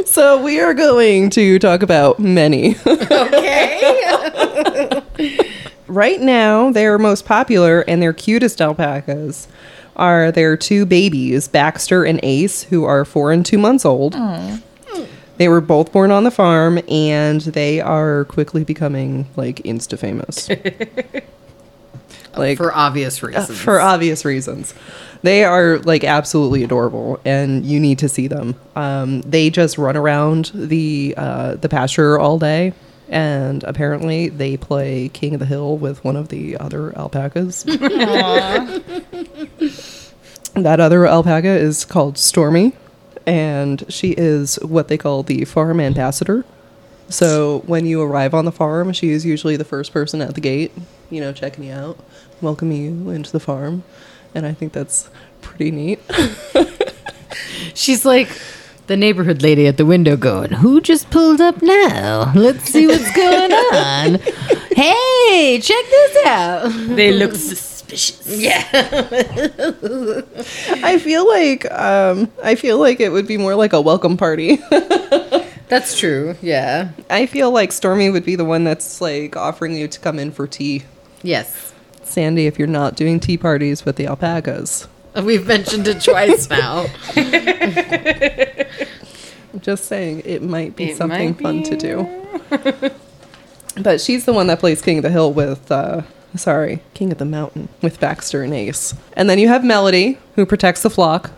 so 0.05 0.43
we 0.43 0.61
are 0.61 0.75
going 0.75 1.31
to 1.31 1.59
talk 1.59 1.83
about 1.83 2.19
many. 2.19 2.77
Okay. 2.87 3.77
Right 5.91 6.21
now, 6.21 6.71
their 6.71 6.99
most 7.01 7.25
popular 7.25 7.81
and 7.81 8.01
their 8.01 8.13
cutest 8.13 8.61
alpacas 8.61 9.49
are 9.97 10.31
their 10.31 10.57
two 10.57 10.87
babies, 10.87 11.49
Baxter 11.49 12.05
and 12.05 12.21
Ace, 12.23 12.63
who 12.63 12.85
are 12.85 13.05
four 13.05 13.33
and 13.33 13.45
two 13.45 13.59
months 13.59 13.85
old. 13.85 14.15
They 15.39 15.49
were 15.49 15.61
both 15.61 15.91
born 15.91 16.13
on 16.13 16.23
the 16.23 16.31
farm, 16.31 16.79
and 16.89 17.41
they 17.41 17.81
are 17.81 18.25
quickly 18.27 18.63
becoming 18.63 19.27
like 19.35 19.57
insta 19.65 19.99
famous. 19.99 20.49
Like 22.37 22.59
for 22.59 22.75
obvious 22.75 23.23
uh, 23.23 23.29
reasons. 23.29 23.61
for 23.61 23.81
obvious 23.81 24.25
reasons. 24.25 24.75
They 25.23 25.45
are 25.45 25.79
like 25.81 26.03
absolutely 26.05 26.65
adorable, 26.65 27.21
and 27.25 27.65
you 27.65 27.79
need 27.79 27.99
to 27.99 28.09
see 28.09 28.27
them. 28.27 28.55
Um, 28.75 29.21
they 29.23 29.51
just 29.51 29.77
run 29.77 29.97
around 29.97 30.51
the 30.55 31.15
uh, 31.17 31.55
the 31.57 31.69
pasture 31.69 32.19
all 32.19 32.39
day, 32.39 32.73
and 33.09 33.63
apparently 33.65 34.29
they 34.29 34.57
play 34.57 35.11
King 35.11 35.35
of 35.35 35.41
the 35.41 35.47
Hill 35.47 35.77
with 35.77 36.03
one 36.05 36.17
of 36.17 36.29
the 36.29 36.57
other 36.57 36.97
alpacas. 36.97 37.65
that 40.55 40.81
other 40.81 41.07
alpaca 41.07 41.49
is 41.49 41.85
called 41.85 42.17
Stormy, 42.17 42.73
and 43.27 43.85
she 43.89 44.13
is 44.13 44.57
what 44.63 44.89
they 44.89 44.97
call 44.97 45.23
the 45.23 45.45
farm 45.45 45.81
ambassador. 45.81 46.45
So 47.11 47.63
when 47.67 47.87
you 47.87 48.01
arrive 48.03 48.35
on 48.35 48.45
the 48.45 48.53
farm, 48.53 48.93
she 48.93 49.11
is 49.11 49.27
usually 49.27 49.57
the 49.57 49.65
first 49.65 49.93
person 49.93 50.23
at 50.23 50.37
the 50.37 50.41
gate, 50.41 50.73
you 51.11 51.21
know, 51.21 51.33
checking 51.33 51.65
you 51.65 51.73
out, 51.73 51.99
welcoming 52.43 52.83
you 52.83 53.11
into 53.11 53.33
the 53.33 53.41
farm. 53.41 53.85
And 54.35 54.47
I 54.47 54.53
think 54.53 54.73
that's 54.73 55.11
pretty 55.41 55.71
neat. 55.71 56.01
She's 57.75 58.05
like 58.05 58.29
the 58.87 58.97
neighborhood 58.97 59.43
lady 59.43 59.67
at 59.67 59.77
the 59.77 59.87
window 59.87 60.17
going, 60.17 60.51
Who 60.51 60.81
just 60.81 61.11
pulled 61.11 61.41
up 61.41 61.63
now? 61.63 62.33
Let's 62.35 62.65
see 62.65 62.87
what's 62.87 63.15
going 63.15 63.53
on. 63.53 64.15
hey, 64.75 65.61
check 65.63 65.85
this 65.85 66.27
out. 66.27 66.69
They 66.97 67.13
look 67.13 67.35
suspicious. 67.35 68.27
Yeah. 68.27 68.67
I 70.83 70.99
feel 70.99 71.27
like 71.27 71.71
um, 71.71 72.31
I 72.43 72.55
feel 72.55 72.79
like 72.79 73.01
it 73.01 73.11
would 73.11 73.27
be 73.27 73.37
more 73.37 73.55
like 73.55 73.73
a 73.73 73.81
welcome 73.81 74.17
party. 74.17 74.57
That's 75.69 75.97
true. 75.97 76.35
Yeah. 76.43 76.91
I 77.09 77.27
feel 77.27 77.53
like 77.53 77.71
Stormy 77.71 78.11
would 78.11 78.25
be 78.25 78.35
the 78.35 78.45
one 78.45 78.65
that's 78.65 79.01
like 79.01 79.37
offering 79.37 79.77
you 79.77 79.87
to 79.87 80.01
come 80.01 80.19
in 80.19 80.33
for 80.33 80.49
tea. 80.49 80.83
Yes. 81.23 81.70
Sandy, 82.11 82.47
if 82.47 82.59
you're 82.59 82.69
not 82.69 82.97
doing 82.97 83.21
tea 83.21 83.37
parties 83.39 83.85
with 83.85 83.97
the 83.97 84.07
alpacas, 84.07 84.89
We've 85.23 85.45
mentioned 85.47 85.89
it 85.89 86.03
twice 86.03 86.49
now. 86.49 86.87
I'm 89.53 89.61
just 89.61 89.87
saying 89.87 90.23
it 90.25 90.41
might 90.43 90.77
be 90.77 90.91
It 90.91 90.97
something 90.97 91.31
might 91.31 91.41
fun 91.43 91.63
to 91.65 91.77
do. 91.77 92.91
but 93.83 94.01
she's 94.01 94.25
the 94.25 94.33
one 94.33 94.47
that 94.47 94.61
plays 94.61 94.81
King 94.83 94.99
of 94.99 95.03
the 95.03 95.11
Hill 95.11 95.33
with, 95.33 95.71
uh, 95.73 96.03
sorry, 96.37 96.83
King 96.95 97.11
of 97.11 97.19
the 97.19 97.25
Mountain 97.25 97.69
with 97.83 97.99
Baxter 97.99 98.43
and 98.43 98.55
Ace. 98.55 98.95
And 99.15 99.29
then 99.29 99.39
you 99.41 99.49
have 99.49 99.65
Melody, 99.65 100.19
who 100.37 100.47
protects 100.47 100.83
the 100.83 100.91
flock. 100.91 101.33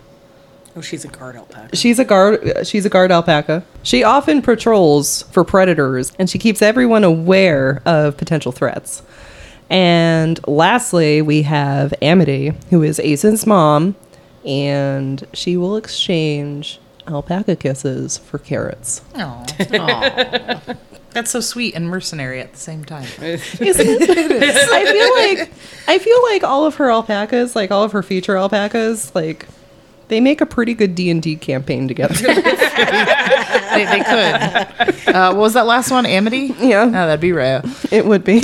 Oh, 0.76 0.80
she's 0.80 1.04
a 1.04 1.08
guard 1.08 1.36
alpaca. 1.36 1.74
She's 1.76 1.98
a 1.98 2.04
guard. 2.04 2.66
She's 2.66 2.86
a 2.86 2.90
guard 2.90 3.10
alpaca. 3.12 3.62
She 3.82 4.02
often 4.04 4.40
patrols 4.42 5.22
for 5.30 5.44
predators, 5.44 6.12
and 6.18 6.30
she 6.30 6.38
keeps 6.38 6.62
everyone 6.62 7.04
aware 7.04 7.82
of 7.84 8.16
potential 8.16 8.52
threats. 8.52 9.02
And 9.72 10.38
lastly, 10.46 11.22
we 11.22 11.42
have 11.42 11.94
Amity, 12.02 12.52
who 12.70 12.82
is 12.82 13.00
Ace's 13.00 13.46
mom, 13.46 13.96
and 14.44 15.26
she 15.32 15.56
will 15.56 15.76
exchange 15.76 16.78
alpaca 17.08 17.56
kisses 17.56 18.18
for 18.18 18.38
carrots. 18.38 19.00
Aw. 19.16 20.60
That's 21.10 21.30
so 21.30 21.40
sweet 21.40 21.74
and 21.74 21.88
mercenary 21.88 22.40
at 22.40 22.52
the 22.52 22.58
same 22.58 22.84
time. 22.84 23.06
Isn't 23.22 23.58
it? 23.60 24.70
I 24.70 24.84
feel 24.92 25.38
like 25.38 25.52
I 25.88 25.98
feel 25.98 26.22
like 26.24 26.42
all 26.44 26.64
of 26.64 26.76
her 26.76 26.90
alpacas, 26.90 27.54
like 27.56 27.70
all 27.70 27.82
of 27.82 27.92
her 27.92 28.02
future 28.02 28.36
alpacas, 28.36 29.14
like 29.14 29.46
they 30.08 30.20
make 30.20 30.40
a 30.40 30.46
pretty 30.46 30.72
good 30.74 30.94
D 30.94 31.10
and 31.10 31.22
D 31.22 31.36
campaign 31.36 31.86
together. 31.88 32.14
they, 32.14 33.84
they 33.84 34.02
could. 34.04 34.68
Uh, 35.12 35.28
what 35.34 35.40
was 35.40 35.52
that 35.52 35.66
last 35.66 35.90
one? 35.90 36.06
Amity? 36.06 36.54
yeah, 36.58 36.84
Oh, 36.84 36.90
that'd 36.90 37.20
be 37.20 37.32
rare. 37.32 37.60
it 37.90 38.06
would 38.06 38.24
be. 38.24 38.40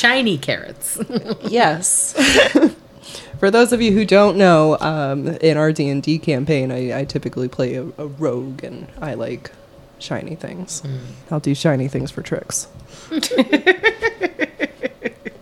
Shiny 0.00 0.38
carrots. 0.38 0.98
yes. 1.42 2.14
For 3.38 3.50
those 3.50 3.74
of 3.74 3.82
you 3.82 3.92
who 3.92 4.06
don't 4.06 4.38
know, 4.38 4.78
um, 4.80 5.28
in 5.28 5.58
our 5.58 5.72
D 5.72 5.90
and 5.90 6.02
D 6.02 6.18
campaign, 6.18 6.72
I, 6.72 7.00
I 7.00 7.04
typically 7.04 7.48
play 7.48 7.74
a, 7.74 7.82
a 7.98 8.06
rogue, 8.06 8.64
and 8.64 8.88
I 8.98 9.12
like 9.12 9.50
shiny 9.98 10.36
things. 10.36 10.82
I'll 11.30 11.38
do 11.38 11.54
shiny 11.54 11.86
things 11.86 12.10
for 12.10 12.22
tricks. 12.22 12.68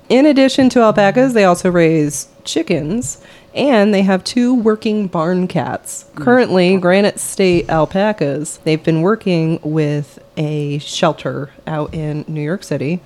in 0.08 0.26
addition 0.26 0.68
to 0.70 0.80
alpacas, 0.80 1.34
they 1.34 1.44
also 1.44 1.70
raise 1.70 2.26
chickens, 2.42 3.22
and 3.54 3.94
they 3.94 4.02
have 4.02 4.24
two 4.24 4.54
working 4.54 5.06
barn 5.06 5.46
cats. 5.46 6.04
Currently, 6.16 6.78
Granite 6.78 7.20
State 7.20 7.68
alpacas. 7.68 8.58
They've 8.64 8.82
been 8.82 9.02
working 9.02 9.60
with 9.62 10.18
a 10.36 10.78
shelter 10.78 11.50
out 11.64 11.94
in 11.94 12.24
New 12.26 12.42
York 12.42 12.64
City, 12.64 13.00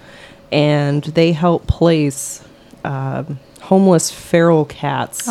and 0.52 1.02
they 1.02 1.32
help 1.32 1.66
place 1.66 2.44
um, 2.84 3.40
homeless 3.62 4.10
feral 4.10 4.64
cats 4.66 5.28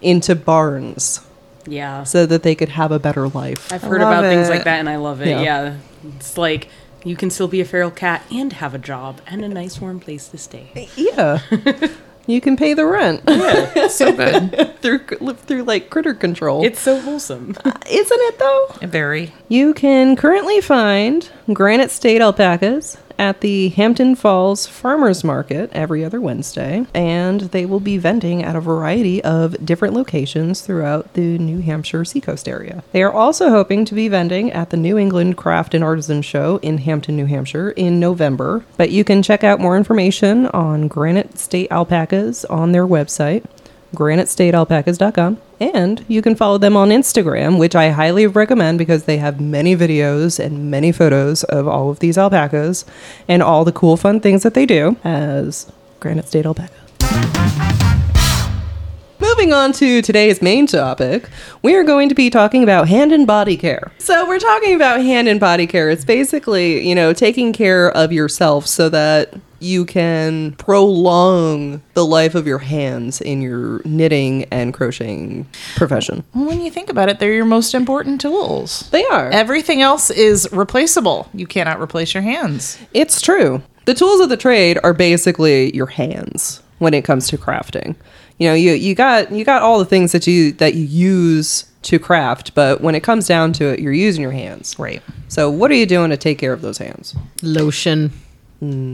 into 0.00 0.34
barns 0.34 1.20
Yeah. 1.66 2.04
so 2.04 2.24
that 2.26 2.42
they 2.42 2.54
could 2.54 2.68
have 2.70 2.92
a 2.92 2.98
better 2.98 3.28
life. 3.28 3.72
I've 3.72 3.82
heard 3.82 4.00
love 4.00 4.12
about 4.12 4.22
things 4.30 4.48
like 4.48 4.64
that 4.64 4.78
and 4.80 4.88
I 4.88 4.96
love 4.96 5.20
it. 5.20 5.28
Yeah. 5.28 5.40
Yeah. 5.42 5.76
It's 6.16 6.38
like 6.38 6.68
you 7.04 7.16
can 7.16 7.30
still 7.30 7.48
be 7.48 7.60
a 7.60 7.64
feral 7.64 7.90
cat 7.90 8.22
and 8.30 8.52
have 8.54 8.74
a 8.74 8.78
job 8.78 9.20
and 9.26 9.44
a 9.44 9.48
nice 9.48 9.80
warm 9.80 10.00
place 10.00 10.28
to 10.28 10.38
stay. 10.38 10.88
Yeah. 10.96 11.40
you 12.26 12.40
can 12.40 12.56
pay 12.56 12.72
the 12.74 12.86
rent 12.86 13.22
Yeah, 13.28 13.88
So 13.88 14.12
good. 14.12 14.78
through 14.80 15.00
through 15.34 15.62
like 15.64 15.90
critter 15.90 16.14
control. 16.14 16.64
It's 16.64 16.80
so 16.80 17.00
wholesome. 17.00 17.50
isn't 17.90 18.20
it 18.20 18.38
though? 18.38 18.66
Very. 18.86 19.32
You 19.48 19.74
can 19.74 20.16
currently 20.16 20.60
find 20.60 21.28
Granite 21.52 21.90
State 21.90 22.20
alpacas 22.20 22.96
at 23.18 23.40
the 23.40 23.68
Hampton 23.70 24.14
Falls 24.14 24.66
Farmers 24.66 25.24
Market 25.24 25.70
every 25.72 26.04
other 26.04 26.20
Wednesday, 26.20 26.86
and 26.94 27.40
they 27.40 27.66
will 27.66 27.80
be 27.80 27.98
vending 27.98 28.42
at 28.42 28.56
a 28.56 28.60
variety 28.60 29.22
of 29.22 29.64
different 29.64 29.94
locations 29.94 30.60
throughout 30.60 31.12
the 31.14 31.38
New 31.38 31.60
Hampshire 31.60 32.04
seacoast 32.04 32.48
area. 32.48 32.82
They 32.92 33.02
are 33.02 33.12
also 33.12 33.50
hoping 33.50 33.84
to 33.86 33.94
be 33.94 34.08
vending 34.08 34.52
at 34.52 34.70
the 34.70 34.76
New 34.76 34.98
England 34.98 35.36
Craft 35.36 35.74
and 35.74 35.84
Artisan 35.84 36.22
Show 36.22 36.58
in 36.62 36.78
Hampton, 36.78 37.16
New 37.16 37.26
Hampshire 37.26 37.70
in 37.70 38.00
November, 38.00 38.64
but 38.76 38.90
you 38.90 39.04
can 39.04 39.22
check 39.22 39.44
out 39.44 39.60
more 39.60 39.76
information 39.76 40.46
on 40.48 40.88
Granite 40.88 41.38
State 41.38 41.70
alpacas 41.70 42.44
on 42.46 42.72
their 42.72 42.86
website 42.86 43.44
granitestatealpacas.com. 43.94 45.38
And 45.60 46.04
you 46.08 46.20
can 46.20 46.34
follow 46.34 46.58
them 46.58 46.76
on 46.76 46.88
Instagram, 46.88 47.58
which 47.58 47.74
I 47.74 47.90
highly 47.90 48.26
recommend 48.26 48.78
because 48.78 49.04
they 49.04 49.18
have 49.18 49.40
many 49.40 49.76
videos 49.76 50.38
and 50.38 50.70
many 50.70 50.92
photos 50.92 51.44
of 51.44 51.68
all 51.68 51.90
of 51.90 52.00
these 52.00 52.18
alpacas 52.18 52.84
and 53.28 53.42
all 53.42 53.64
the 53.64 53.72
cool, 53.72 53.96
fun 53.96 54.20
things 54.20 54.42
that 54.42 54.54
they 54.54 54.66
do 54.66 54.96
as 55.04 55.70
Granite 56.00 56.28
State 56.28 56.46
Alpaca. 56.46 56.74
Moving 59.20 59.52
on 59.52 59.72
to 59.74 60.02
today's 60.02 60.42
main 60.42 60.66
topic, 60.66 61.30
we 61.62 61.74
are 61.76 61.84
going 61.84 62.08
to 62.08 62.14
be 62.14 62.28
talking 62.30 62.62
about 62.62 62.88
hand 62.88 63.10
and 63.12 63.26
body 63.26 63.56
care. 63.56 63.90
So, 63.98 64.28
we're 64.28 64.38
talking 64.38 64.74
about 64.74 65.00
hand 65.00 65.28
and 65.28 65.40
body 65.40 65.66
care. 65.66 65.88
It's 65.88 66.04
basically, 66.04 66.86
you 66.86 66.94
know, 66.94 67.12
taking 67.12 67.52
care 67.52 67.90
of 67.92 68.12
yourself 68.12 68.66
so 68.66 68.88
that 68.90 69.32
you 69.64 69.84
can 69.84 70.52
prolong 70.52 71.82
the 71.94 72.04
life 72.04 72.34
of 72.34 72.46
your 72.46 72.58
hands 72.58 73.20
in 73.20 73.42
your 73.42 73.80
knitting 73.84 74.44
and 74.44 74.74
crocheting 74.74 75.46
profession. 75.76 76.24
When 76.32 76.60
you 76.60 76.70
think 76.70 76.90
about 76.90 77.08
it, 77.08 77.18
they're 77.18 77.32
your 77.32 77.44
most 77.44 77.74
important 77.74 78.20
tools. 78.20 78.88
They 78.90 79.04
are. 79.06 79.30
Everything 79.30 79.82
else 79.82 80.10
is 80.10 80.48
replaceable. 80.52 81.28
You 81.34 81.46
cannot 81.46 81.80
replace 81.80 82.14
your 82.14 82.22
hands. 82.22 82.78
It's 82.92 83.20
true. 83.20 83.62
The 83.86 83.94
tools 83.94 84.20
of 84.20 84.28
the 84.28 84.36
trade 84.36 84.78
are 84.82 84.94
basically 84.94 85.74
your 85.74 85.86
hands 85.86 86.62
when 86.78 86.94
it 86.94 87.04
comes 87.04 87.28
to 87.28 87.38
crafting. 87.38 87.96
You 88.38 88.48
know, 88.48 88.54
you 88.54 88.72
you 88.72 88.94
got 88.94 89.30
you 89.30 89.44
got 89.44 89.62
all 89.62 89.78
the 89.78 89.84
things 89.84 90.12
that 90.12 90.26
you 90.26 90.52
that 90.52 90.74
you 90.74 90.84
use 90.84 91.66
to 91.82 91.98
craft, 91.98 92.54
but 92.54 92.80
when 92.80 92.94
it 92.94 93.02
comes 93.02 93.28
down 93.28 93.52
to 93.54 93.66
it, 93.66 93.78
you're 93.78 93.92
using 93.92 94.22
your 94.22 94.32
hands. 94.32 94.76
Right. 94.78 95.02
So, 95.28 95.50
what 95.50 95.70
are 95.70 95.74
you 95.74 95.86
doing 95.86 96.10
to 96.10 96.16
take 96.16 96.38
care 96.38 96.52
of 96.52 96.62
those 96.62 96.78
hands? 96.78 97.14
Lotion. 97.42 98.12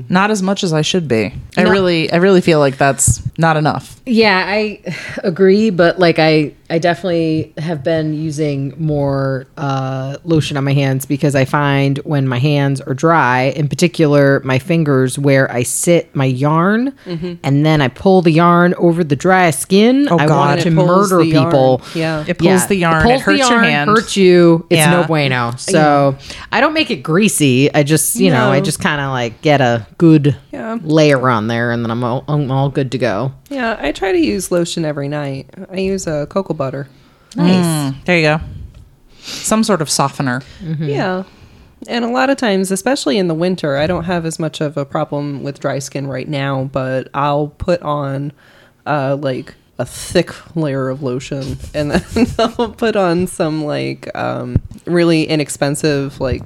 Not 0.09 0.31
as 0.31 0.43
much 0.43 0.63
as 0.65 0.73
I 0.73 0.83
should 0.83 1.09
be. 1.09 1.33
I 1.57 1.63
really 1.63 2.11
I 2.13 2.17
really 2.17 2.41
feel 2.41 2.59
like 2.59 2.77
that's 2.79 3.23
not 3.39 3.57
enough. 3.57 4.01
Yeah, 4.07 4.45
I 4.47 4.81
agree, 5.23 5.71
but 5.71 5.99
like 5.99 6.19
I 6.19 6.55
I 6.69 6.79
definitely 6.79 7.53
have 7.59 7.83
been 7.83 8.15
using 8.15 8.75
more 8.79 9.47
uh, 9.57 10.19
lotion 10.25 10.57
on 10.57 10.63
my 10.63 10.73
hands 10.73 11.05
because 11.05 11.35
I 11.35 11.45
find 11.45 11.99
when 11.99 12.29
my 12.29 12.39
hands 12.39 12.81
are 12.81 12.95
dry, 12.95 13.53
in 13.57 13.69
particular 13.69 14.41
my 14.45 14.59
fingers, 14.61 15.19
where 15.19 15.51
I 15.51 15.65
sit 15.65 16.15
my 16.15 16.27
yarn 16.27 16.95
and 17.07 17.67
then 17.67 17.81
I 17.83 17.89
pull 17.89 18.23
the 18.23 18.31
yarn 18.31 18.75
over 18.75 19.03
the 19.03 19.17
dry 19.17 19.51
skin. 19.51 20.07
Oh, 20.11 20.19
I 20.19 20.27
God. 20.27 20.37
want 20.49 20.61
to 20.63 20.71
murder 20.71 21.23
yarn. 21.23 21.47
people. 21.51 21.83
Yeah. 21.95 22.25
It 22.27 22.39
pulls 22.39 22.67
the 22.69 22.77
yarn, 22.77 23.07
it 23.09 23.21
hurts 23.21 23.49
your 23.51 23.63
hand. 23.63 23.91
Hurts 23.91 24.17
you. 24.17 24.67
It's 24.71 24.79
Yeah. 24.79 24.91
no 24.93 25.07
bueno. 25.07 25.55
So 25.57 26.17
I 26.53 26.61
don't 26.61 26.73
make 26.75 26.91
it 26.91 27.03
greasy. 27.03 27.73
I 27.75 27.83
just 27.83 28.17
you 28.17 28.31
know 28.31 28.51
I 28.51 28.61
just 28.61 28.81
kind 28.81 29.01
of 29.01 29.11
like 29.11 29.41
get 29.43 29.60
a 29.61 29.87
good 29.99 30.37
Yeah. 30.53 30.79
layer 30.83 31.29
on 31.29 31.47
there, 31.49 31.71
and 31.71 31.85
then 31.85 31.91
I'm 31.91 32.03
all, 32.05 32.25
I'm 32.29 32.51
all 32.51 32.69
good 32.69 32.91
to 32.93 32.99
go. 32.99 33.33
Yeah, 33.49 33.77
I 33.81 33.93
try 33.93 34.13
to 34.13 34.19
use 34.19 34.51
lotion 34.51 34.85
every 34.85 35.09
night. 35.09 35.49
I 35.71 35.79
use 35.81 36.07
a 36.07 36.15
uh, 36.23 36.27
cocoa 36.27 36.55
butter. 36.55 36.89
Nice. 37.37 37.95
There 38.05 38.17
you 38.17 38.23
go. 38.23 38.41
Some 39.21 39.63
sort 39.65 39.81
of 39.83 39.91
softener. 39.91 40.43
Yeah. 40.79 41.25
And 41.89 42.05
a 42.05 42.09
lot 42.09 42.29
of 42.31 42.37
times, 42.37 42.71
especially 42.71 43.17
in 43.19 43.29
the 43.29 43.35
winter, 43.35 43.77
I 43.77 43.87
don't 43.87 44.05
have 44.05 44.27
as 44.27 44.39
much 44.39 44.61
of 44.61 44.77
a 44.77 44.85
problem 44.85 45.43
with 45.43 45.61
dry 45.61 45.79
skin 45.79 46.07
right 46.07 46.29
now, 46.29 46.65
but 46.65 47.09
I'll 47.15 47.49
put 47.49 47.81
on 47.83 48.33
uh, 48.87 49.17
like 49.21 49.55
a 49.79 49.87
thick 49.87 50.31
layer 50.55 50.91
of 50.91 51.03
lotion 51.03 51.57
and 51.73 51.91
then 51.93 52.27
I'll 52.39 52.71
put 52.73 52.97
on 52.97 53.27
some 53.27 53.65
like 53.65 54.15
um, 54.15 54.57
really 54.85 55.25
inexpensive 55.25 56.21
like 56.21 56.43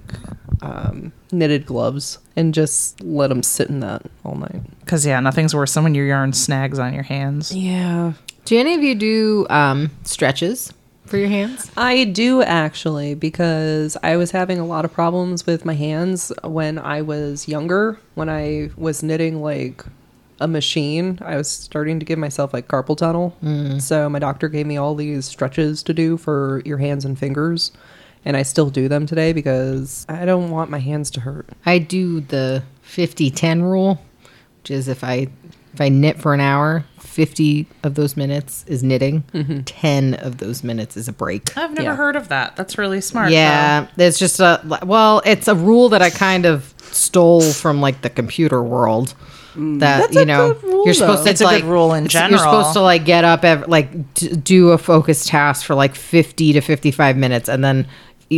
um, 0.62 1.12
knitted 1.32 1.66
gloves 1.66 2.18
and 2.36 2.54
just 2.54 3.00
let 3.02 3.28
them 3.28 3.42
sit 3.42 3.68
in 3.68 3.80
that 3.80 4.02
all 4.24 4.34
night. 4.34 4.62
Because 4.80 5.04
yeah, 5.06 5.20
nothing's 5.20 5.54
worse 5.54 5.74
than 5.74 5.84
when 5.84 5.94
your 5.94 6.06
yarn 6.06 6.32
snags 6.32 6.78
on 6.78 6.94
your 6.94 7.02
hands. 7.02 7.54
Yeah. 7.54 8.14
Do 8.44 8.58
any 8.58 8.74
of 8.74 8.82
you 8.82 8.94
do 8.94 9.46
um, 9.50 9.90
stretches 10.02 10.72
for 11.06 11.16
your 11.16 11.28
hands? 11.28 11.70
I 11.76 12.04
do 12.04 12.42
actually 12.42 13.14
because 13.14 13.96
I 14.02 14.16
was 14.16 14.30
having 14.32 14.58
a 14.58 14.66
lot 14.66 14.84
of 14.84 14.92
problems 14.92 15.46
with 15.46 15.64
my 15.64 15.74
hands 15.74 16.32
when 16.42 16.78
I 16.78 17.02
was 17.02 17.48
younger. 17.48 17.98
When 18.14 18.28
I 18.28 18.70
was 18.76 19.02
knitting 19.02 19.40
like 19.40 19.84
a 20.40 20.48
machine, 20.48 21.18
I 21.22 21.36
was 21.36 21.48
starting 21.48 22.00
to 22.00 22.04
give 22.04 22.18
myself 22.18 22.52
like 22.52 22.68
carpal 22.68 22.96
tunnel. 22.96 23.36
So 23.80 24.10
my 24.10 24.18
doctor 24.18 24.48
gave 24.48 24.66
me 24.66 24.76
all 24.76 24.94
these 24.94 25.24
stretches 25.26 25.82
to 25.84 25.94
do 25.94 26.16
for 26.16 26.60
your 26.66 26.78
hands 26.78 27.04
and 27.04 27.18
fingers. 27.18 27.72
And 28.24 28.36
I 28.36 28.42
still 28.42 28.70
do 28.70 28.88
them 28.88 29.06
today 29.06 29.32
because 29.32 30.06
I 30.08 30.24
don't 30.24 30.50
want 30.50 30.70
my 30.70 30.78
hands 30.78 31.10
to 31.12 31.20
hurt. 31.20 31.46
I 31.66 31.78
do 31.78 32.20
the 32.20 32.62
50-10 32.86 33.62
rule, 33.62 34.00
which 34.62 34.70
is 34.70 34.88
if 34.88 35.04
I 35.04 35.28
if 35.74 35.80
I 35.80 35.88
knit 35.88 36.18
for 36.20 36.32
an 36.32 36.40
hour, 36.40 36.84
50 37.00 37.66
of 37.82 37.96
those 37.96 38.16
minutes 38.16 38.64
is 38.68 38.84
knitting, 38.84 39.24
mm-hmm. 39.34 39.62
10 39.62 40.14
of 40.14 40.38
those 40.38 40.62
minutes 40.62 40.96
is 40.96 41.08
a 41.08 41.12
break. 41.12 41.56
I've 41.56 41.72
never 41.72 41.82
Yeah. 41.82 41.96
heard 41.96 42.14
of 42.14 42.28
that. 42.28 42.54
That's 42.54 42.78
really 42.78 43.00
smart. 43.00 43.32
Yeah, 43.32 43.88
it's 43.96 44.18
just 44.18 44.38
a 44.40 44.60
well, 44.86 45.20
it's 45.26 45.48
a 45.48 45.54
rule 45.54 45.88
that 45.90 46.00
I 46.00 46.10
kind 46.10 46.46
of 46.46 46.72
stole 46.80 47.40
from 47.42 47.80
like 47.80 48.02
the 48.02 48.10
computer 48.10 48.62
world. 48.62 49.14
Mm. 49.56 49.80
That 49.80 50.00
That's 50.00 50.14
you 50.14 50.20
a 50.22 50.24
know, 50.24 50.52
good 50.54 50.62
rule, 50.64 50.84
you're 50.84 50.94
supposed 50.94 51.20
though. 51.20 51.24
to 51.26 51.30
It's 51.30 51.40
a 51.40 51.44
good 51.60 51.64
rule 51.64 51.92
in 51.92 52.06
general. 52.08 52.30
You're 52.30 52.38
supposed 52.38 52.72
to 52.74 52.80
like 52.80 53.04
get 53.04 53.24
up, 53.24 53.44
ev- 53.44 53.68
like 53.68 54.14
d- 54.14 54.28
do 54.36 54.70
a 54.70 54.78
focused 54.78 55.28
task 55.28 55.64
for 55.66 55.74
like 55.74 55.94
50 55.94 56.52
to 56.54 56.60
55 56.60 57.16
minutes, 57.16 57.48
and 57.48 57.62
then 57.64 57.86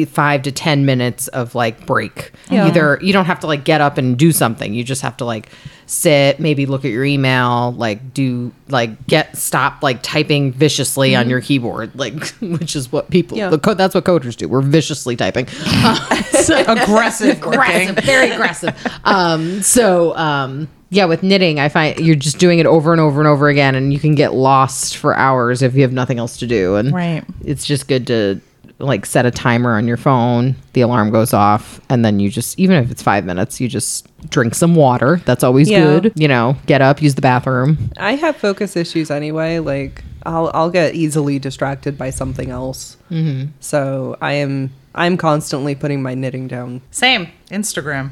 five 0.06 0.42
to 0.42 0.52
10 0.52 0.84
minutes 0.84 1.28
of 1.28 1.54
like 1.54 1.86
break. 1.86 2.32
Either 2.50 2.98
you 3.02 3.12
don't 3.12 3.24
have 3.26 3.40
to 3.40 3.46
like 3.46 3.64
get 3.64 3.80
up 3.80 3.98
and 3.98 4.18
do 4.18 4.32
something. 4.32 4.74
You 4.74 4.84
just 4.84 5.02
have 5.02 5.16
to 5.18 5.24
like 5.24 5.48
sit, 5.86 6.40
maybe 6.40 6.66
look 6.66 6.84
at 6.84 6.90
your 6.90 7.04
email, 7.04 7.72
like 7.72 8.12
do 8.12 8.52
like 8.68 9.06
get 9.06 9.36
stop 9.36 9.82
like 9.82 10.02
typing 10.02 10.52
viciously 10.52 11.14
on 11.16 11.30
your 11.30 11.40
keyboard, 11.40 11.94
like 11.94 12.28
which 12.40 12.74
is 12.76 12.90
what 12.92 13.10
people 13.10 13.38
Yeah. 13.38 13.48
the 13.50 13.58
co- 13.58 13.74
that's 13.74 13.94
what 13.94 14.04
coders 14.04 14.36
do. 14.36 14.48
We're 14.48 14.60
viciously 14.62 15.16
typing. 15.16 15.46
Aggressive, 16.48 17.38
aggressive, 17.38 17.96
very 18.04 18.30
aggressive. 18.30 18.74
Um, 19.04 19.62
so 19.62 20.16
um, 20.16 20.68
yeah, 20.90 21.04
with 21.06 21.22
knitting, 21.22 21.58
I 21.58 21.68
find 21.68 21.98
you're 21.98 22.14
just 22.16 22.38
doing 22.38 22.58
it 22.58 22.66
over 22.66 22.92
and 22.92 23.00
over 23.00 23.20
and 23.20 23.26
over 23.28 23.48
again, 23.48 23.74
and 23.74 23.92
you 23.92 23.98
can 23.98 24.14
get 24.14 24.32
lost 24.34 24.96
for 24.96 25.14
hours 25.16 25.62
if 25.62 25.74
you 25.74 25.82
have 25.82 25.92
nothing 25.92 26.18
else 26.18 26.36
to 26.38 26.46
do. 26.46 26.76
And 26.76 26.92
Right. 26.92 27.24
it's 27.44 27.64
just 27.64 27.88
good 27.88 28.06
to 28.08 28.40
like 28.78 29.06
set 29.06 29.24
a 29.24 29.30
timer 29.30 29.74
on 29.76 29.86
your 29.88 29.96
phone. 29.96 30.54
The 30.74 30.82
alarm 30.82 31.10
goes 31.10 31.32
off, 31.32 31.80
and 31.88 32.04
then 32.04 32.20
you 32.20 32.28
just 32.30 32.58
even 32.58 32.76
if 32.82 32.90
it's 32.90 33.02
five 33.02 33.24
minutes, 33.24 33.60
you 33.60 33.68
just 33.68 34.06
drink 34.30 34.54
some 34.54 34.74
water. 34.74 35.20
That's 35.24 35.42
always 35.44 35.68
Yeah. 35.70 35.82
good. 36.00 36.12
You 36.14 36.28
know, 36.28 36.56
get 36.66 36.82
up, 36.82 37.00
use 37.00 37.14
the 37.14 37.22
bathroom. 37.22 37.90
I 37.96 38.16
have 38.16 38.36
focus 38.36 38.76
issues 38.76 39.10
anyway. 39.10 39.58
Like 39.60 40.04
I'll 40.24 40.50
I'll 40.54 40.70
get 40.70 40.94
easily 40.94 41.38
distracted 41.38 41.96
by 41.96 42.10
something 42.10 42.50
else. 42.50 42.96
Mm-hmm. 43.10 43.50
So 43.60 44.16
I 44.20 44.32
am 44.34 44.72
I'm 44.94 45.16
constantly 45.16 45.74
putting 45.74 46.02
my 46.02 46.14
knitting 46.14 46.48
down. 46.48 46.82
Same. 46.90 47.28
Instagram. 47.50 48.10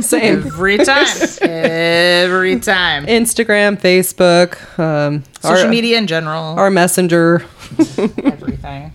Same. 0.00 0.38
Every 0.46 0.78
time. 0.78 1.06
Every 1.42 2.58
time. 2.60 3.06
Instagram, 3.06 3.78
Facebook, 3.80 4.56
um, 4.78 5.22
Social 5.40 5.64
our, 5.64 5.68
media 5.68 5.98
in 5.98 6.06
general. 6.06 6.58
our 6.58 6.70
messenger. 6.70 7.44
everything. 8.24 8.92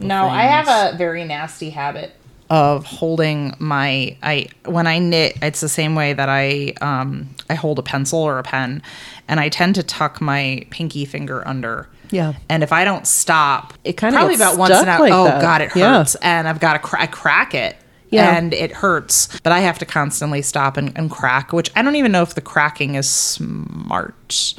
No, 0.00 0.26
I 0.26 0.42
have 0.42 0.68
a 0.94 0.96
very 0.96 1.24
nasty 1.24 1.70
habit 1.70 2.12
of 2.48 2.84
holding 2.86 3.54
my 3.58 4.16
I 4.22 4.46
when 4.64 4.86
I 4.86 4.98
knit, 5.00 5.36
it's 5.42 5.60
the 5.60 5.68
same 5.68 5.94
way 5.96 6.12
that 6.12 6.28
I 6.28 6.74
um 6.80 7.28
I 7.50 7.54
hold 7.54 7.78
a 7.78 7.82
pencil 7.82 8.20
or 8.20 8.38
a 8.38 8.42
pen 8.44 8.82
and 9.26 9.40
I 9.40 9.48
tend 9.48 9.74
to 9.76 9.82
tuck 9.82 10.20
my 10.20 10.64
pinky 10.70 11.04
finger 11.04 11.46
under. 11.46 11.88
Yeah. 12.12 12.34
And 12.48 12.62
if 12.62 12.72
I 12.72 12.84
don't 12.84 13.04
stop, 13.04 13.74
It 13.82 13.96
kinda 13.96 14.16
probably 14.16 14.36
gets 14.36 14.42
about 14.52 14.58
once 14.58 14.70
an 14.74 14.82
stuck 14.82 14.88
hour. 14.88 15.00
like 15.00 15.12
oh 15.12 15.24
that. 15.24 15.40
god, 15.42 15.60
it 15.62 15.70
Yeah. 15.74 15.98
hurts 15.98 16.14
and 16.16 16.46
I've 16.46 16.60
got 16.60 16.74
to 16.74 16.78
cra- 16.78 17.02
I 17.02 17.06
crack 17.06 17.52
it. 17.54 17.76
Yeah. 18.10 18.36
And 18.36 18.54
it 18.54 18.70
hurts, 18.70 19.28
but 19.42 19.52
I 19.52 19.58
have 19.58 19.80
to 19.80 19.84
constantly 19.84 20.40
stop 20.40 20.76
and, 20.76 20.92
and 20.96 21.10
crack, 21.10 21.52
which 21.52 21.72
I 21.74 21.82
don't 21.82 21.96
even 21.96 22.12
know 22.12 22.22
if 22.22 22.36
the 22.36 22.40
cracking 22.40 22.94
is 22.94 23.10
smart. 23.10 24.54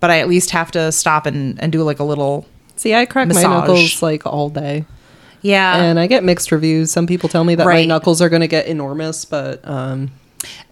But 0.00 0.10
I 0.10 0.18
at 0.20 0.28
least 0.28 0.50
have 0.50 0.70
to 0.72 0.92
stop 0.92 1.24
and, 1.24 1.58
and 1.62 1.72
do 1.72 1.82
like 1.82 1.98
a 2.00 2.04
little 2.04 2.44
See, 2.82 2.96
I 2.96 3.06
crack 3.06 3.28
Massage. 3.28 3.44
my 3.44 3.60
knuckles 3.60 4.02
like 4.02 4.26
all 4.26 4.48
day, 4.48 4.86
yeah. 5.40 5.84
and 5.84 6.00
I 6.00 6.08
get 6.08 6.24
mixed 6.24 6.50
reviews. 6.50 6.90
Some 6.90 7.06
people 7.06 7.28
tell 7.28 7.44
me 7.44 7.54
that 7.54 7.64
my 7.64 7.84
knuckles 7.84 8.20
are 8.20 8.28
going 8.28 8.40
to 8.40 8.48
get 8.48 8.66
enormous, 8.66 9.24
but 9.24 9.60
um, 9.62 10.10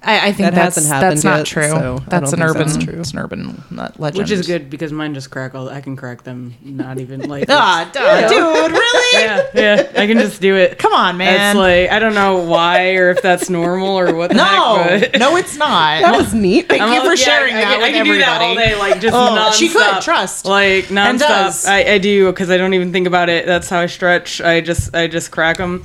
I, 0.02 0.28
I 0.28 0.32
think 0.32 0.48
That 0.50 0.54
that's, 0.54 0.76
hasn't 0.76 0.92
happened 0.94 1.12
that's 1.18 1.24
not 1.24 1.38
yet, 1.38 1.46
true. 1.46 1.68
so 1.68 1.98
I 2.00 2.08
that's 2.08 2.30
don't 2.30 2.40
an 2.40 2.46
think 2.48 2.56
urban, 2.56 2.68
that's 2.72 2.84
true. 2.84 3.00
it's 3.00 3.12
an 3.12 3.18
urban 3.18 3.62
legend. 3.70 4.16
Which 4.16 4.30
is 4.30 4.46
good 4.46 4.70
because 4.70 4.92
mine 4.92 5.12
just 5.12 5.30
crack 5.30 5.54
all. 5.54 5.68
I 5.68 5.82
can 5.82 5.94
crack 5.94 6.22
them. 6.22 6.54
Not 6.62 6.98
even 6.98 7.20
like. 7.28 7.44
Ah, 7.50 7.88
duh, 7.92 8.28
dude, 8.28 8.72
really? 8.72 9.24
yeah, 9.24 9.46
yeah. 9.54 10.00
I 10.00 10.06
can 10.06 10.18
just 10.18 10.40
do 10.40 10.56
it. 10.56 10.78
Come 10.78 10.94
on, 10.94 11.18
man. 11.18 11.50
It's 11.54 11.58
like 11.58 11.90
I 11.90 11.98
don't 11.98 12.14
know 12.14 12.38
why 12.38 12.94
or 12.94 13.10
if 13.10 13.20
that's 13.20 13.50
normal 13.50 13.98
or 13.98 14.14
what 14.14 14.30
the 14.30 14.36
no, 14.36 14.76
heck. 14.84 15.12
But 15.12 15.20
no, 15.20 15.36
it's 15.36 15.56
not. 15.56 16.00
that 16.02 16.16
was 16.16 16.32
neat. 16.32 16.68
Thank 16.70 16.80
I'm 16.82 16.92
you 16.94 17.00
all- 17.00 17.04
for 17.06 17.10
yeah, 17.14 17.24
sharing 17.24 17.54
I, 17.54 17.60
that 17.60 17.68
I, 17.68 17.76
with 17.76 17.84
I 17.84 17.92
can 17.92 18.04
do 18.06 18.18
that 18.18 18.40
all 18.40 18.54
day, 18.54 18.76
like 18.76 19.00
just 19.02 19.14
Oh, 19.14 19.36
nonstop. 19.36 19.52
she 19.58 19.68
could, 19.68 20.00
trust. 20.02 20.46
like 20.46 20.90
And 20.90 21.18
does. 21.18 21.64
nonstop. 21.64 21.68
I, 21.68 21.92
I 21.94 21.98
do 21.98 22.26
because 22.32 22.48
I 22.48 22.56
don't 22.56 22.72
even 22.74 22.90
think 22.90 23.06
about 23.06 23.28
it. 23.28 23.44
That's 23.44 23.68
how 23.68 23.80
I 23.80 23.86
stretch. 23.86 24.40
I 24.40 24.62
just 24.62 24.94
I 24.96 25.08
just 25.08 25.30
crack 25.30 25.58
them. 25.58 25.84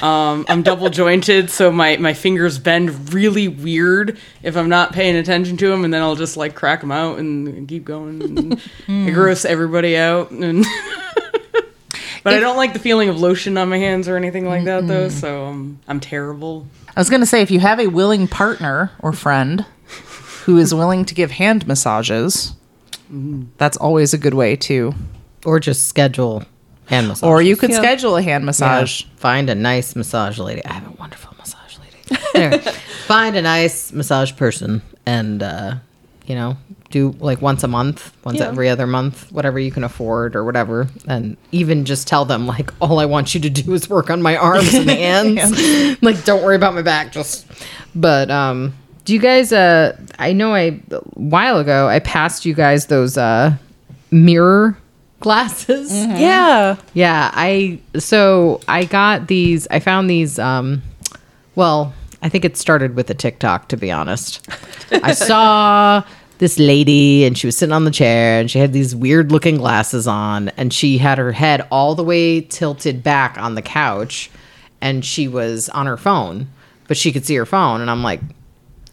Um, 0.00 0.46
I'm 0.48 0.62
double 0.62 0.88
jointed, 0.88 1.50
so 1.50 1.70
my 1.70 1.96
my 1.98 2.14
fingers 2.14 2.58
bend 2.58 3.12
really 3.12 3.48
weird 3.48 4.18
if 4.42 4.56
I'm 4.56 4.68
not 4.68 4.92
paying 4.92 5.16
attention 5.16 5.56
to 5.58 5.68
them, 5.68 5.84
and 5.84 5.92
then 5.92 6.00
I'll 6.02 6.16
just 6.16 6.36
like 6.36 6.54
crack 6.54 6.80
them 6.80 6.90
out 6.90 7.18
and 7.18 7.68
keep 7.68 7.84
going. 7.84 8.22
And. 8.22 8.62
It 8.88 9.12
gross 9.12 9.44
everybody 9.44 9.96
out. 9.96 10.30
And 10.30 10.64
but 12.24 12.34
I 12.34 12.40
don't 12.40 12.56
like 12.56 12.72
the 12.72 12.78
feeling 12.78 13.08
of 13.08 13.20
lotion 13.20 13.58
on 13.58 13.68
my 13.68 13.78
hands 13.78 14.08
or 14.08 14.16
anything 14.16 14.46
like 14.46 14.64
that, 14.64 14.86
though. 14.86 15.08
So 15.08 15.46
um, 15.46 15.78
I'm 15.86 16.00
terrible. 16.00 16.66
I 16.96 17.00
was 17.00 17.10
gonna 17.10 17.26
say, 17.26 17.42
if 17.42 17.50
you 17.50 17.60
have 17.60 17.78
a 17.78 17.88
willing 17.88 18.26
partner 18.28 18.92
or 19.00 19.12
friend 19.12 19.66
who 20.44 20.56
is 20.58 20.74
willing 20.74 21.04
to 21.04 21.14
give 21.14 21.32
hand 21.32 21.66
massages, 21.66 22.54
that's 23.58 23.76
always 23.76 24.14
a 24.14 24.18
good 24.18 24.34
way 24.34 24.56
to. 24.56 24.94
Or 25.44 25.58
just 25.60 25.86
schedule 25.88 26.44
hand 26.92 27.08
massage. 27.08 27.28
Or 27.28 27.42
you 27.42 27.56
could 27.56 27.70
Yeah. 27.70 27.78
schedule 27.78 28.16
a 28.16 28.22
hand 28.22 28.44
massage. 28.44 29.02
Find 29.16 29.48
a 29.50 29.54
nice 29.54 29.96
massage 29.96 30.38
lady. 30.38 30.64
I 30.64 30.72
have 30.74 30.86
a 30.86 30.92
wonderful 30.98 31.34
massage 31.38 31.76
lady. 31.78 32.22
Anyway, 32.34 32.58
find 33.06 33.36
a 33.36 33.42
nice 33.42 33.92
massage 33.92 34.34
person 34.36 34.82
and 35.06 35.42
uh, 35.42 35.74
you 36.26 36.34
know 36.34 36.56
do 36.90 37.14
like 37.20 37.40
once 37.40 37.62
a 37.64 37.68
month, 37.68 38.12
once 38.22 38.38
Yeah. 38.38 38.48
every 38.48 38.68
other 38.68 38.86
month, 38.86 39.32
whatever 39.32 39.58
you 39.58 39.70
can 39.70 39.82
afford 39.82 40.36
or 40.36 40.44
whatever, 40.44 40.88
and 41.08 41.38
even 41.50 41.84
just 41.86 42.06
tell 42.06 42.24
them 42.26 42.46
like 42.46 42.70
all 42.82 43.00
I 43.00 43.06
want 43.06 43.34
you 43.34 43.40
to 43.40 43.50
do 43.50 43.72
is 43.72 43.88
work 43.88 44.10
on 44.10 44.20
my 44.20 44.36
arms 44.36 44.74
and 44.74 44.90
hands. 45.06 45.98
like 46.02 46.24
don't 46.24 46.42
worry 46.42 46.56
about 46.56 46.74
my 46.74 46.82
back, 46.82 47.10
just. 47.12 47.46
But 47.94 48.30
um, 48.30 48.74
do 49.06 49.14
you 49.14 49.20
guys? 49.20 49.52
Uh, 49.52 49.96
I 50.18 50.32
know 50.34 50.54
I 50.54 50.80
a 50.90 50.98
while 51.14 51.58
ago 51.58 51.88
I 51.88 51.98
passed 52.00 52.44
you 52.44 52.52
guys 52.54 52.86
those 52.86 53.16
uh 53.16 53.54
mirror 54.10 54.76
glasses. 55.22 55.90
Yeah. 56.12 56.76
Yeah, 56.94 57.30
I 57.32 57.80
so 57.98 58.60
I 58.68 58.84
got 58.84 59.28
these 59.28 59.66
I 59.70 59.80
found 59.80 60.10
these 60.10 60.38
um 60.38 60.82
well, 61.54 61.94
I 62.22 62.28
think 62.28 62.44
it 62.44 62.56
started 62.56 62.94
with 62.96 63.10
a 63.10 63.14
TikTok 63.14 63.68
to 63.68 63.76
be 63.76 63.90
honest. 63.90 64.46
I 64.90 65.12
saw 65.28 66.02
this 66.38 66.58
lady 66.58 67.24
and 67.24 67.38
she 67.38 67.46
was 67.46 67.56
sitting 67.56 67.72
on 67.72 67.84
the 67.84 67.90
chair 67.90 68.40
and 68.40 68.50
she 68.50 68.58
had 68.58 68.72
these 68.72 68.94
weird 68.96 69.30
looking 69.32 69.56
glasses 69.56 70.06
on 70.06 70.48
and 70.50 70.72
she 70.72 70.98
had 70.98 71.18
her 71.18 71.32
head 71.32 71.66
all 71.70 71.94
the 71.94 72.04
way 72.04 72.40
tilted 72.40 73.02
back 73.02 73.38
on 73.38 73.54
the 73.54 73.62
couch 73.62 74.30
and 74.80 75.04
she 75.04 75.28
was 75.28 75.68
on 75.68 75.86
her 75.86 75.96
phone, 75.96 76.48
but 76.88 76.96
she 76.96 77.12
could 77.12 77.24
see 77.24 77.36
her 77.36 77.46
phone 77.46 77.80
and 77.80 77.90
I'm 77.90 78.02
like 78.02 78.20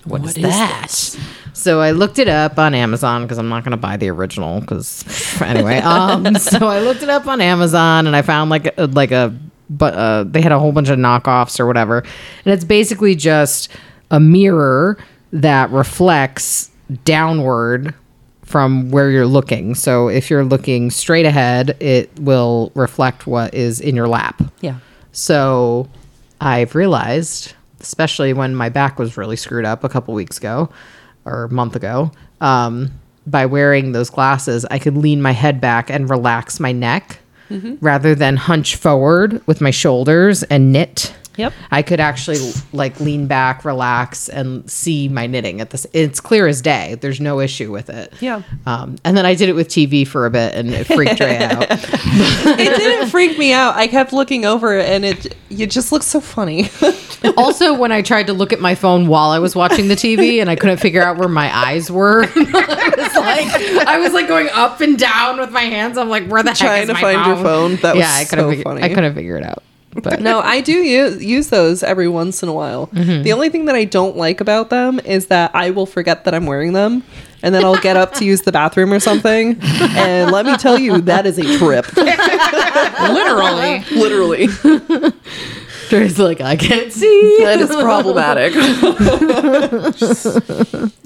what 0.06 0.24
is, 0.24 0.36
that? 0.36 1.18
So 1.54 1.82
I 1.82 1.92
looked 1.92 2.20
it 2.20 2.28
up 2.28 2.58
on 2.58 2.74
Amazon 2.74 3.24
because 3.24 3.38
I'm 3.38 3.50
not 3.50 3.64
going 3.64 3.72
to 3.72 3.78
buy 3.78 3.98
the 3.98 4.10
original. 4.10 4.62
Because 4.62 5.04
anyway, 5.42 5.78
um, 5.84 6.36
so 6.36 6.68
I 6.68 6.80
looked 6.80 7.04
it 7.04 7.10
up 7.10 7.28
on 7.28 7.42
Amazon 7.42 8.08
and 8.08 8.16
I 8.16 8.22
found 8.22 8.50
like 8.50 8.78
a, 8.78 8.88
like 8.88 9.12
a 9.12 9.38
but 9.70 9.94
uh, 9.94 10.24
they 10.24 10.42
had 10.42 10.52
a 10.52 10.60
whole 10.60 10.72
bunch 10.72 10.90
of 10.90 10.98
knockoffs 10.98 11.60
or 11.60 11.68
whatever, 11.68 12.00
and 12.00 12.54
it's 12.54 12.64
basically 12.64 13.16
just 13.16 13.70
a 14.10 14.20
mirror 14.20 14.98
that 15.32 15.70
reflects 15.70 16.72
downward 17.06 17.94
from 18.44 18.90
where 18.90 19.12
you're 19.12 19.28
looking. 19.28 19.76
So 19.76 20.08
if 20.08 20.32
you're 20.32 20.44
looking 20.44 20.90
straight 20.90 21.28
ahead, 21.28 21.78
it 21.80 22.10
will 22.20 22.72
reflect 22.74 23.28
what 23.28 23.54
is 23.54 23.80
in 23.80 23.96
your 23.96 24.08
lap. 24.08 24.42
Yeah. 24.62 24.80
So 25.12 25.88
I've 26.42 26.74
realized, 26.74 27.54
especially 27.82 28.34
when 28.34 28.56
my 28.56 28.70
back 28.70 29.00
was 29.00 29.18
really 29.18 29.36
screwed 29.36 29.66
up 29.66 29.84
a 29.84 29.90
couple 29.90 30.14
weeks 30.14 30.38
ago 30.38 30.70
or 31.26 31.44
a 31.46 31.50
month 31.50 31.76
ago, 31.76 32.12
um, 32.42 32.90
by 33.28 33.46
wearing 33.46 33.92
those 33.92 34.10
glasses, 34.10 34.66
I 34.66 34.80
could 34.80 34.98
lean 34.98 35.22
my 35.22 35.32
head 35.32 35.62
back 35.62 35.90
and 35.90 36.10
relax 36.10 36.60
my 36.60 36.72
neck 36.72 37.20
rather 37.82 38.14
than 38.16 38.38
hunch 38.38 38.76
forward 38.76 39.42
with 39.48 39.60
my 39.60 39.72
shoulders 39.72 40.44
and 40.44 40.72
knit. 40.72 41.14
Yep. 41.40 41.54
I 41.72 41.82
could 41.82 42.00
actually 42.00 42.52
like 42.74 43.00
lean 43.00 43.28
back, 43.28 43.66
relax, 43.66 44.30
and 44.30 44.70
see 44.70 45.08
my 45.08 45.28
knitting 45.28 45.62
at 45.62 45.70
this. 45.70 45.88
It's 45.94 46.20
clear 46.20 46.48
as 46.48 46.62
day. 46.62 46.98
There's 47.00 47.20
no 47.20 47.40
issue 47.40 47.72
with 47.72 47.90
it. 47.90 48.14
Yeah. 48.20 48.44
Um, 48.66 48.98
and 49.04 49.16
then 49.16 49.26
I 49.26 49.36
did 49.36 49.50
it 49.50 49.54
with 49.54 49.70
TV 49.70 50.08
for 50.08 50.26
a 50.26 50.30
bit, 50.30 50.54
and 50.56 50.70
it 50.70 50.86
freaked 50.86 51.20
Ray 51.20 51.38
out. 51.38 51.68
it 51.70 52.78
didn't 52.78 53.10
freak 53.10 53.38
me 53.38 53.54
out. 53.54 53.76
I 53.76 53.88
kept 53.88 54.14
looking 54.14 54.46
over 54.46 54.78
it 54.78 54.90
and 54.90 55.06
it 55.06 55.36
you 55.50 55.66
just 55.68 55.92
look 55.92 56.04
so 56.04 56.20
funny. 56.20 56.70
also, 57.38 57.74
when 57.74 57.92
I 57.92 58.02
tried 58.02 58.28
to 58.28 58.34
look 58.34 58.54
at 58.54 58.60
my 58.60 58.76
phone 58.76 59.08
while 59.08 59.32
I 59.32 59.40
was 59.40 59.56
watching 59.56 59.88
the 59.88 59.96
TV 59.96 60.42
and 60.42 60.50
I 60.50 60.56
couldn't 60.56 60.78
figure 60.78 61.02
out 61.02 61.18
where 61.18 61.28
my 61.28 61.56
eyes 61.56 61.92
were, 61.92 62.24
I 62.36 62.94
was 62.98 63.16
like, 63.16 63.88
I 63.88 64.00
was 64.00 64.14
like 64.14 64.28
going 64.28 64.50
up 64.54 64.82
and 64.82 64.98
down 64.98 65.40
with 65.40 65.52
my 65.52 65.64
hands. 65.64 65.98
I'm 65.98 66.10
like, 66.10 66.28
where 66.28 66.44
the 66.44 66.52
heck 66.52 66.60
Trying 66.60 66.82
is 66.84 66.88
to 66.90 66.94
my 66.94 67.02
find 67.02 67.26
your 67.26 67.44
phone. 67.44 67.76
That 67.78 67.96
was 67.96 68.02
yeah, 68.02 68.14
I 68.14 68.26
couldn't. 68.26 68.46
so 68.46 68.50
figure, 68.50 68.64
funny. 68.64 68.84
I 68.84 68.90
couldn't 68.90 69.16
figure 69.16 69.38
it 69.38 69.44
out. 69.44 69.64
But 69.92 70.22
no, 70.22 70.40
I 70.40 70.62
do 70.62 70.74
use, 70.74 71.24
use 71.24 71.50
those 71.50 71.82
every 71.84 72.08
once 72.08 72.44
in 72.44 72.50
a 72.50 72.54
while. 72.54 72.88
Mm-hmm. 72.88 73.24
The 73.24 73.34
only 73.34 73.50
thing 73.50 73.66
that 73.66 73.76
I 73.76 73.86
don't 73.86 74.16
like 74.16 74.40
about 74.40 74.70
them 74.70 75.00
is 75.00 75.28
that 75.28 75.52
I 75.56 75.72
will 75.72 75.88
forget 75.88 76.26
that 76.26 76.34
I'm 76.34 76.46
wearing 76.46 76.74
them. 76.74 77.04
And 77.42 77.56
then 77.56 77.64
I'll 77.64 77.80
get 77.80 77.96
up 77.96 78.14
to 78.16 78.26
use 78.26 78.42
the 78.42 78.52
bathroom 78.52 78.92
or 78.92 79.00
something. 79.00 79.58
And 79.62 80.30
let 80.32 80.46
me 80.46 80.58
tell 80.58 80.78
you, 80.78 81.00
that 81.02 81.26
is 81.26 81.40
a 81.40 81.58
trip. 81.58 81.96
Literally. 81.96 83.80
Literally. 83.92 84.48
Dre's 85.90 86.20
like, 86.20 86.40
I 86.40 86.56
can't 86.56 86.94
see. 86.94 87.38
That 87.40 87.60
is 87.60 87.70
problematic. 87.70 88.54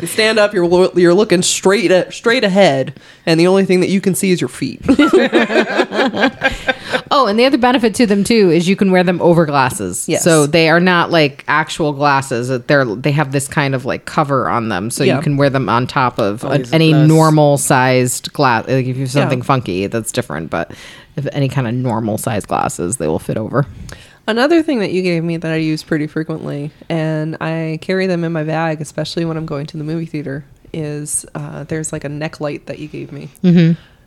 you 0.01 0.07
stand 0.07 0.39
up, 0.39 0.53
you're 0.53 0.67
lo- 0.67 0.91
you're 0.95 1.13
looking 1.13 1.41
straight 1.41 1.89
at, 1.89 2.13
straight 2.13 2.43
ahead, 2.43 2.99
and 3.25 3.39
the 3.39 3.47
only 3.47 3.63
thing 3.63 3.79
that 3.79 3.89
you 3.89 4.01
can 4.01 4.13
see 4.13 4.31
is 4.31 4.41
your 4.41 4.49
feet. 4.49 4.81
Oh, 7.15 7.27
and 7.27 7.37
the 7.37 7.45
other 7.45 7.59
benefit 7.59 7.93
to 7.95 8.07
them 8.07 8.23
too 8.23 8.49
is 8.49 8.67
you 8.67 8.75
can 8.75 8.89
wear 8.91 9.03
them 9.03 9.21
over 9.21 9.45
glasses. 9.45 10.09
Yes. 10.09 10.23
So 10.23 10.47
they 10.47 10.67
are 10.69 10.79
not 10.79 11.11
like 11.11 11.43
actual 11.47 11.93
glasses. 11.93 12.47
They're 12.65 12.85
they 12.85 13.11
have 13.11 13.31
this 13.31 13.47
kind 13.47 13.75
of 13.75 13.85
like 13.85 14.05
cover 14.05 14.49
on 14.49 14.69
them, 14.69 14.89
so 14.89 15.03
Yeah. 15.03 15.17
you 15.17 15.21
can 15.21 15.37
wear 15.37 15.51
them 15.51 15.69
on 15.69 15.85
top 15.85 16.17
of 16.17 16.43
a- 16.43 16.65
any 16.73 16.91
normal 16.91 17.57
sized 17.57 18.33
glass. 18.33 18.67
Like 18.67 18.87
if 18.87 18.95
you 18.97 19.03
have 19.03 19.11
something 19.11 19.39
Yeah. 19.39 19.45
funky, 19.45 19.85
that's 19.87 20.11
different. 20.11 20.49
But 20.49 20.71
if 21.15 21.27
any 21.33 21.49
kind 21.49 21.67
of 21.67 21.75
normal 21.75 22.17
sized 22.17 22.47
glasses, 22.47 22.97
they 22.97 23.07
will 23.07 23.19
fit 23.19 23.37
over. 23.37 23.67
Another 24.25 24.63
thing 24.63 24.79
that 24.79 24.91
you 24.91 25.03
gave 25.03 25.23
me 25.23 25.37
that 25.37 25.51
I 25.51 25.57
use 25.57 25.83
pretty 25.83 26.07
frequently, 26.07 26.71
and 26.89 27.37
I 27.41 27.77
carry 27.81 28.07
them 28.07 28.23
in 28.23 28.31
my 28.31 28.43
bag, 28.43 28.81
especially 28.81 29.23
when 29.25 29.37
I'm 29.37 29.45
going 29.45 29.67
to 29.67 29.77
the 29.77 29.83
movie 29.83 30.05
theater, 30.07 30.45
is 30.73 31.25
uh, 31.35 31.65
there's 31.65 31.91
like 31.93 32.05
a 32.05 32.09
neck 32.09 32.39
light 32.41 32.65
that 32.65 32.79
you 32.79 32.87
gave 32.87 33.11
me. 33.11 33.29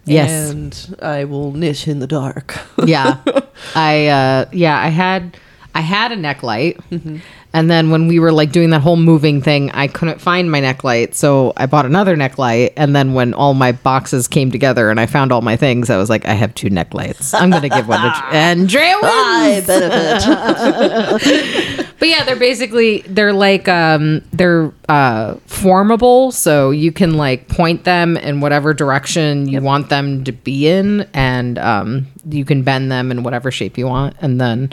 Yes. 0.07 0.51
And 0.51 0.97
I 1.03 1.25
will 1.25 1.53
knit 1.53 1.89
in 1.89 1.99
the 1.99 2.07
dark. 2.07 2.59
yeah 2.87 3.19
i 3.75 4.07
uh 4.07 4.45
yeah 4.53 4.79
i 4.81 4.89
had 4.89 5.37
i 5.75 5.81
had 5.81 6.13
a 6.13 6.17
neck 6.17 6.43
light 6.43 6.79
Mm-hmm. 6.91 7.19
And 7.57 7.71
then 7.71 7.91
when 7.91 8.07
we 8.07 8.19
were 8.19 8.33
like 8.33 8.53
doing 8.53 8.69
that 8.69 8.83
whole 8.83 8.97
moving 8.97 9.41
thing 9.41 9.71
i 9.71 9.89
couldn't 9.89 10.21
find 10.21 10.51
my 10.51 10.61
neck 10.61 10.85
light 10.85 11.15
so 11.15 11.55
i 11.57 11.65
bought 11.65 11.87
another 11.87 12.15
neck 12.15 12.37
light. 12.37 12.75
And 12.77 12.95
then 12.95 13.15
when 13.15 13.33
all 13.33 13.55
my 13.55 13.73
boxes 13.73 14.29
came 14.29 14.51
together 14.51 14.91
and 14.91 15.01
i 15.01 15.07
found 15.07 15.33
all 15.33 15.41
my 15.41 15.57
things 15.57 15.89
i 15.89 15.97
was 15.97 16.11
like 16.11 16.27
i 16.27 16.35
have 16.35 16.55
two 16.55 16.69
neck 16.69 16.93
lights. 16.93 17.33
I'm 17.33 17.51
gonna 17.51 17.71
give 17.71 17.89
one 17.89 18.03
to 18.03 18.25
and 18.33 18.69
Drea 18.69 18.95
wins. 19.03 19.67
but 21.99 22.09
yeah 22.09 22.25
they're 22.25 22.37
basically 22.37 23.01
they're 23.07 23.33
like 23.33 23.69
um 23.69 24.23
they're 24.35 24.71
uh 24.91 25.37
formable 25.47 26.33
so 26.33 26.71
you 26.71 26.93
can 26.93 27.15
like 27.15 27.49
point 27.49 27.85
them 27.85 28.19
in 28.19 28.41
whatever 28.41 28.75
direction 28.75 29.49
you 29.49 29.63
want 29.63 29.89
them 29.89 30.25
to 30.25 30.33
be 30.33 30.69
in 30.69 31.09
and 31.15 31.59
um 31.59 32.07
you 32.29 32.45
can 32.45 32.63
bend 32.63 32.93
them 32.93 33.11
in 33.11 33.23
whatever 33.23 33.51
shape 33.51 33.79
you 33.79 33.87
want 33.87 34.15
and 34.21 34.39
then 34.39 34.71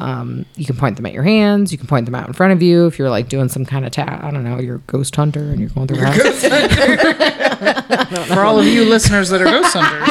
um, 0.00 0.46
you 0.56 0.64
can 0.64 0.76
point 0.76 0.96
them 0.96 1.06
at 1.06 1.12
your 1.12 1.22
hands. 1.22 1.72
You 1.72 1.78
can 1.78 1.86
point 1.86 2.06
them 2.06 2.14
out 2.14 2.26
in 2.26 2.32
front 2.32 2.52
of 2.52 2.62
you 2.62 2.86
if 2.86 2.98
you're 2.98 3.10
like 3.10 3.28
doing 3.28 3.48
some 3.48 3.64
kind 3.66 3.84
of 3.84 3.92
ta 3.92 4.20
I 4.22 4.30
don't 4.30 4.44
know, 4.44 4.58
you're 4.58 4.76
a 4.76 4.80
ghost 4.86 5.14
hunter 5.14 5.50
and 5.50 5.60
you're 5.60 5.68
going 5.68 5.86
through 5.86 6.02
a 6.02 6.06
house. 6.06 6.40
For 8.28 8.40
all 8.40 8.58
of 8.58 8.66
you 8.66 8.84
listeners 8.84 9.28
that 9.28 9.42
are 9.42 9.44
ghost 9.44 9.76
hunters, 9.76 10.08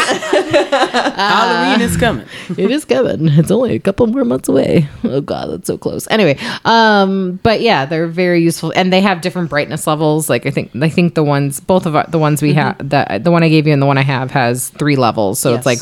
Halloween 1.15 1.81
is 1.81 1.97
coming. 1.97 2.25
it 2.57 2.71
is 2.71 2.85
coming. 2.85 3.27
It's 3.29 3.51
only 3.51 3.75
a 3.75 3.79
couple 3.79 4.05
more 4.07 4.23
months 4.23 4.47
away. 4.47 4.87
Oh 5.03 5.21
god, 5.21 5.49
that's 5.51 5.67
so 5.67 5.77
close. 5.77 6.07
Anyway, 6.11 6.37
um, 6.65 7.39
but 7.43 7.61
yeah, 7.61 7.85
they're 7.85 8.07
very 8.07 8.41
useful, 8.43 8.71
and 8.75 8.93
they 8.93 9.01
have 9.01 9.21
different 9.21 9.49
brightness 9.49 9.87
levels. 9.87 10.29
Like 10.29 10.45
I 10.45 10.51
think, 10.51 10.71
I 10.75 10.89
think 10.89 11.15
the 11.15 11.23
ones, 11.23 11.59
both 11.59 11.85
of 11.85 11.95
our, 11.95 12.05
the 12.07 12.19
ones 12.19 12.41
we 12.41 12.53
have, 12.53 12.77
the 12.77 13.19
the 13.21 13.31
one 13.31 13.43
I 13.43 13.49
gave 13.49 13.65
you 13.65 13.73
and 13.73 13.81
the 13.81 13.87
one 13.87 13.97
I 13.97 14.03
have 14.03 14.31
has 14.31 14.69
three 14.69 14.95
levels. 14.95 15.39
So 15.39 15.55
it's 15.55 15.65
like, 15.65 15.79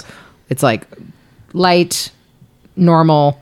it's 0.50 0.64
like 0.64 0.88
light, 1.54 2.12
normal, 2.76 3.40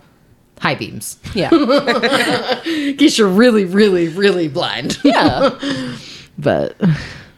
high 0.60 0.76
beams. 0.76 1.18
yeah. 1.34 1.50
In 2.66 2.98
case 2.98 3.18
you're 3.18 3.28
really, 3.28 3.66
really, 3.66 4.08
really 4.08 4.48
blind. 4.48 4.98
Yeah. 5.04 5.58
but 6.38 6.78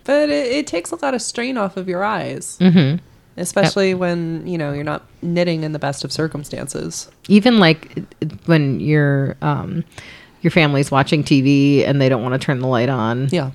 But 0.03 0.29
it, 0.29 0.47
it 0.51 0.67
takes 0.67 0.91
a 0.91 0.95
lot 0.95 1.13
of 1.13 1.21
strain 1.21 1.57
off 1.57 1.77
of 1.77 1.87
your 1.87 2.03
eyes. 2.03 2.57
Mm-hmm. 2.59 3.03
Especially 3.39 3.93
when, 3.93 4.47
you 4.47 4.57
know, 4.57 4.73
you're 4.73 4.83
not 4.83 5.05
knitting 5.21 5.63
in 5.63 5.71
the 5.71 5.79
best 5.79 6.03
of 6.03 6.11
circumstances. 6.11 7.09
even 7.27 7.59
like 7.59 7.91
when 8.45 8.79
your 8.79 9.35
um 9.41 9.83
your 10.41 10.51
family's 10.51 10.89
watching 10.89 11.23
TV 11.23 11.85
and 11.85 11.99
they 12.01 12.09
don't 12.09 12.23
want 12.23 12.33
to 12.33 12.39
turn 12.39 12.59
the 12.59 12.67
light 12.67 12.89
on. 12.89 13.27
Yeah. 13.31 13.51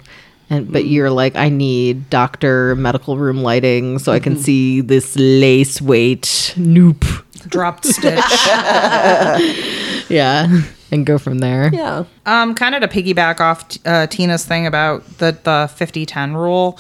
And 0.51 0.71
but 0.71 0.85
you're 0.85 1.11
like, 1.11 1.35
I 1.37 1.49
need 1.49 2.11
doctor 2.11 2.77
medical 2.77 3.17
room 3.17 3.39
lighting 3.43 3.99
so 3.99 4.13
I 4.13 4.21
can 4.21 4.37
see 4.37 4.83
this 4.83 5.17
lace 5.17 5.81
weight 5.81 6.55
noop. 6.57 7.25
Dropped 7.49 7.85
stitch. 7.87 8.19
Yeah. 10.09 10.61
And 10.91 11.07
go 11.07 11.17
from 11.17 11.39
there. 11.39 11.71
Yeah. 11.73 12.05
Um, 12.27 12.55
kind 12.55 12.75
of 12.75 12.83
to 12.83 12.89
piggyback 12.89 13.41
off 13.41 13.65
uh, 13.87 14.07
Tina's 14.09 14.45
thing 14.45 14.67
about 14.67 15.05
the 15.19 15.33
the 15.43 15.71
50-10 15.75 16.35
rule. 16.35 16.79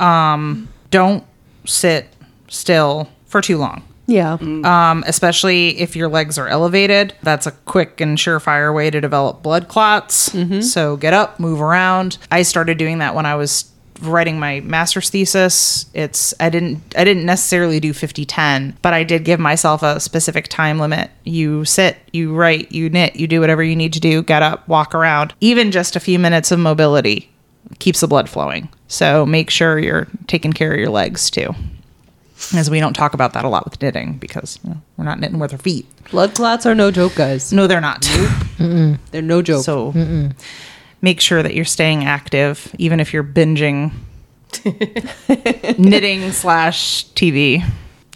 Um, 0.00 0.68
don't 0.90 1.24
sit 1.66 2.06
still 2.48 3.10
for 3.26 3.42
too 3.42 3.58
long. 3.58 3.82
Yeah. 4.06 4.38
Um, 4.40 5.04
especially 5.06 5.78
if 5.78 5.94
your 5.94 6.08
legs 6.08 6.38
are 6.38 6.48
elevated. 6.48 7.12
That's 7.22 7.46
a 7.46 7.50
quick 7.52 8.00
and 8.00 8.16
surefire 8.16 8.74
way 8.74 8.88
to 8.90 9.00
develop 9.00 9.42
blood 9.42 9.68
clots. 9.68 10.32
So 10.72 10.96
get 10.96 11.12
up, 11.12 11.38
move 11.38 11.60
around. 11.60 12.16
I 12.30 12.42
started 12.42 12.78
doing 12.78 12.98
that 12.98 13.14
when 13.14 13.26
I 13.26 13.34
was 13.34 13.69
writing 14.02 14.38
my 14.38 14.60
master's 14.60 15.10
thesis. 15.10 15.86
It's 15.94 16.34
I 16.40 16.50
didn't 16.50 16.82
I 16.96 17.04
didn't 17.04 17.26
necessarily 17.26 17.80
do 17.80 17.92
50-10, 17.92 18.74
but 18.82 18.92
I 18.92 19.04
did 19.04 19.24
give 19.24 19.40
myself 19.40 19.82
a 19.82 20.00
specific 20.00 20.48
time 20.48 20.78
limit. 20.78 21.10
You 21.24 21.64
sit, 21.64 21.98
you 22.12 22.34
write, 22.34 22.72
you 22.72 22.88
knit, 22.90 23.16
you 23.16 23.26
do 23.26 23.40
whatever 23.40 23.62
you 23.62 23.76
need 23.76 23.92
to 23.94 24.00
do, 24.00 24.22
get 24.22 24.42
up, 24.42 24.66
walk 24.68 24.94
around. 24.94 25.34
Even 25.40 25.70
just 25.70 25.96
a 25.96 26.00
few 26.00 26.18
minutes 26.18 26.50
of 26.50 26.58
mobility 26.58 27.30
keeps 27.78 28.00
the 28.00 28.08
blood 28.08 28.28
flowing. 28.28 28.68
So 28.88 29.24
make 29.24 29.50
sure 29.50 29.78
you're 29.78 30.08
taking 30.26 30.52
care 30.52 30.72
of 30.72 30.78
your 30.78 30.90
legs 30.90 31.30
too. 31.30 31.54
As 32.54 32.70
we 32.70 32.80
don't 32.80 32.94
talk 32.94 33.12
about 33.12 33.34
that 33.34 33.44
a 33.44 33.48
lot 33.48 33.64
with 33.64 33.82
knitting 33.82 34.14
because 34.14 34.58
you 34.64 34.70
know, 34.70 34.80
we're 34.96 35.04
not 35.04 35.20
knitting 35.20 35.38
with 35.38 35.52
our 35.52 35.58
feet. 35.58 35.86
Blood 36.10 36.34
clots 36.34 36.64
are 36.64 36.74
no 36.74 36.90
joke, 36.90 37.14
guys. 37.14 37.52
No, 37.52 37.66
they're 37.66 37.82
not. 37.82 38.00
They're 38.58 39.22
no 39.22 39.42
joke. 39.42 39.62
So 39.62 39.92
make 41.02 41.20
sure 41.20 41.42
that 41.42 41.54
you're 41.54 41.64
staying 41.64 42.04
active, 42.04 42.74
even 42.78 43.00
if 43.00 43.12
you're 43.12 43.24
binging 43.24 43.92
knitting 45.78 46.32
slash 46.32 47.06
TV. 47.14 47.62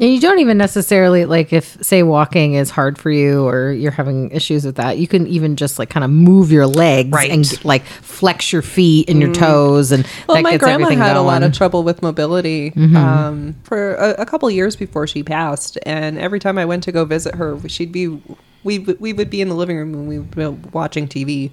And 0.01 0.13
you 0.13 0.21
don't 0.21 0.41
even 0.41 0.59
necessarily 0.59 1.25
like 1.25 1.53
if 1.53 1.81
say 1.81 2.03
walking 2.03 2.55
is 2.55 2.69
hard 2.69 2.99
for 2.99 3.11
you 3.13 3.47
or 3.47 3.71
you're 3.71 3.93
having 3.93 4.29
issues 4.33 4.65
with 4.65 4.75
that, 4.75 4.99
you 4.99 5.07
can 5.07 5.29
even 5.29 5.55
just 5.55 5.79
like 5.79 5.89
kind 5.89 6.03
of 6.03 6.11
move 6.11 6.51
your 6.51 6.67
legs 6.67 7.13
Right. 7.13 7.31
and 7.31 7.65
like 7.65 7.85
flex 7.85 8.53
your 8.53 8.63
feet 8.63 9.09
and 9.09 9.21
your 9.21 9.33
toes 9.33 9.93
and 9.93 10.05
Well, 10.27 10.35
that 10.39 10.43
my 10.43 10.51
gets 10.53 10.65
grandma 10.65 10.83
everything 10.87 10.99
had 10.99 11.15
a 11.17 11.23
lot 11.23 11.45
of 11.45 11.53
trouble 11.53 11.85
with 11.85 12.03
mobility 12.03 12.73
um, 12.97 13.55
for 13.63 13.95
a, 13.95 14.23
a 14.23 14.27
couple 14.27 14.51
years 14.51 14.75
before 14.75 15.07
she 15.07 15.23
passed, 15.23 15.79
and 15.87 16.19
every 16.19 16.41
time 16.41 16.59
I 16.59 16.65
went 16.65 16.83
to 16.85 16.93
go 16.93 17.05
visit 17.05 17.37
her, 17.37 17.57
she'd 17.69 17.93
be 17.93 18.21
we 18.65 18.81
we 18.81 19.13
would 19.13 19.31
be 19.31 19.41
in 19.43 19.49
the 19.49 19.55
living 19.55 19.77
room 19.77 19.95
and 19.95 20.09
we 20.09 20.19
would 20.19 20.35
be 20.35 20.69
watching 20.73 21.07
TV, 21.07 21.53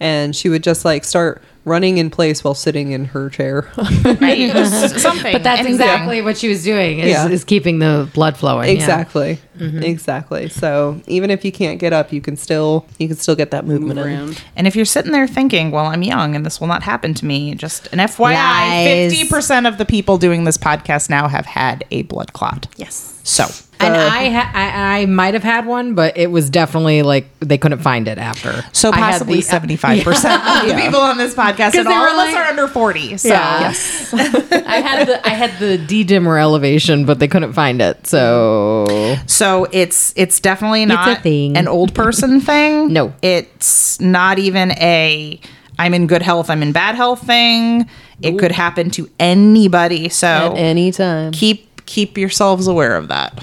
and 0.00 0.34
she 0.34 0.48
would 0.48 0.62
just 0.62 0.84
like 0.84 1.04
start 1.04 1.42
running 1.64 1.98
in 1.98 2.08
place 2.08 2.42
while 2.42 2.54
sitting 2.54 2.92
in 2.92 3.04
her 3.04 3.28
chair. 3.28 3.70
Right. 3.76 4.50
Something. 4.66 5.32
But 5.32 5.42
that's 5.42 5.60
anything. 5.60 5.74
exactly 5.74 6.22
what 6.22 6.38
she 6.38 6.48
was 6.48 6.64
doing 6.64 7.00
is, 7.00 7.10
Yeah. 7.10 7.28
is 7.28 7.44
keeping 7.44 7.78
the 7.78 8.08
blood 8.14 8.36
flowing. 8.36 8.68
yeah. 8.68 8.74
exactly, 8.74 9.38
mm-hmm. 9.58 9.82
exactly. 9.82 10.48
So 10.48 11.00
even 11.06 11.30
if 11.30 11.44
you 11.44 11.52
can't 11.52 11.78
get 11.78 11.92
up, 11.92 12.12
you 12.12 12.20
can 12.20 12.36
still 12.36 12.86
you 12.98 13.06
can 13.06 13.16
still 13.16 13.36
get 13.36 13.50
that 13.50 13.66
movement 13.66 13.98
in. 13.98 14.06
around. 14.06 14.42
And 14.56 14.66
if 14.66 14.74
you're 14.74 14.84
sitting 14.86 15.12
there 15.12 15.26
thinking, 15.26 15.70
well, 15.70 15.86
I'm 15.86 16.02
young 16.02 16.34
and 16.34 16.44
this 16.46 16.58
will 16.60 16.68
not 16.68 16.82
happen 16.82 17.12
to 17.14 17.26
me, 17.26 17.54
just 17.54 17.86
an 17.92 17.98
FYI, 17.98 19.10
50% 19.10 19.68
of 19.68 19.78
the 19.78 19.84
people 19.84 20.16
doing 20.18 20.44
this 20.44 20.56
podcast 20.56 21.10
now 21.10 21.28
have 21.28 21.44
had 21.46 21.84
a 21.90 22.02
blood 22.02 22.32
clot. 22.32 22.66
Yes. 22.76 23.20
So 23.24 23.46
And 23.80 23.96
I, 23.96 24.28
ha- 24.30 24.50
I 24.54 25.00
I 25.02 25.06
might 25.06 25.34
have 25.34 25.42
had 25.44 25.66
one, 25.66 25.94
but 25.94 26.16
it 26.16 26.30
was 26.30 26.50
definitely 26.50 27.02
like 27.02 27.26
they 27.40 27.58
couldn't 27.58 27.80
find 27.80 28.08
it 28.08 28.18
after. 28.18 28.64
so 28.72 28.90
I 28.90 28.96
had 28.96 29.10
possibly 29.12 29.40
the- 29.40 29.56
uh, 29.56 29.60
75% 29.60 30.62
of 30.62 30.68
the 30.68 30.74
people 30.82 31.00
on 31.00 31.16
this 31.18 31.34
podcast 31.34 31.74
and 31.74 31.86
they 31.86 31.92
all 31.94 32.00
were 32.02 32.08
of 32.08 32.14
us 32.14 32.34
like- 32.34 32.36
are 32.36 32.44
under 32.50 32.66
40. 32.68 33.16
So 33.18 33.28
Yeah. 33.28 33.60
Yes. 33.60 34.12
I 34.14 34.80
had 34.80 35.06
the 35.08 35.26
I 35.26 35.30
had 35.30 35.58
the 35.60 35.78
D 35.78 36.04
dimer 36.04 36.40
elevation, 36.40 37.04
but 37.04 37.18
they 37.20 37.28
couldn't 37.28 37.52
find 37.52 37.80
it. 37.80 38.06
So 38.06 39.16
So 39.26 39.66
it's 39.72 40.12
it's 40.16 40.40
definitely 40.40 40.82
a 40.82 40.86
not 40.86 41.22
thing. 41.22 41.56
an 41.56 41.68
old 41.68 41.94
person 41.94 42.40
thing. 42.50 42.92
No. 42.92 43.12
It's 43.22 44.00
not 44.00 44.38
even 44.38 44.72
a 44.72 45.40
I'm 45.78 45.94
in 45.94 46.08
good 46.08 46.22
health, 46.22 46.50
I'm 46.50 46.62
in 46.62 46.72
bad 46.72 46.96
health 46.96 47.24
thing. 47.24 47.88
It 48.20 48.36
could 48.36 48.50
happen 48.50 48.90
to 48.90 49.08
anybody. 49.20 50.08
So 50.08 50.26
At 50.26 50.56
any 50.56 50.90
time. 50.90 51.30
keep 51.30 51.67
keep 51.88 52.18
yourselves 52.18 52.66
aware 52.66 52.96
of 52.96 53.08
that. 53.08 53.34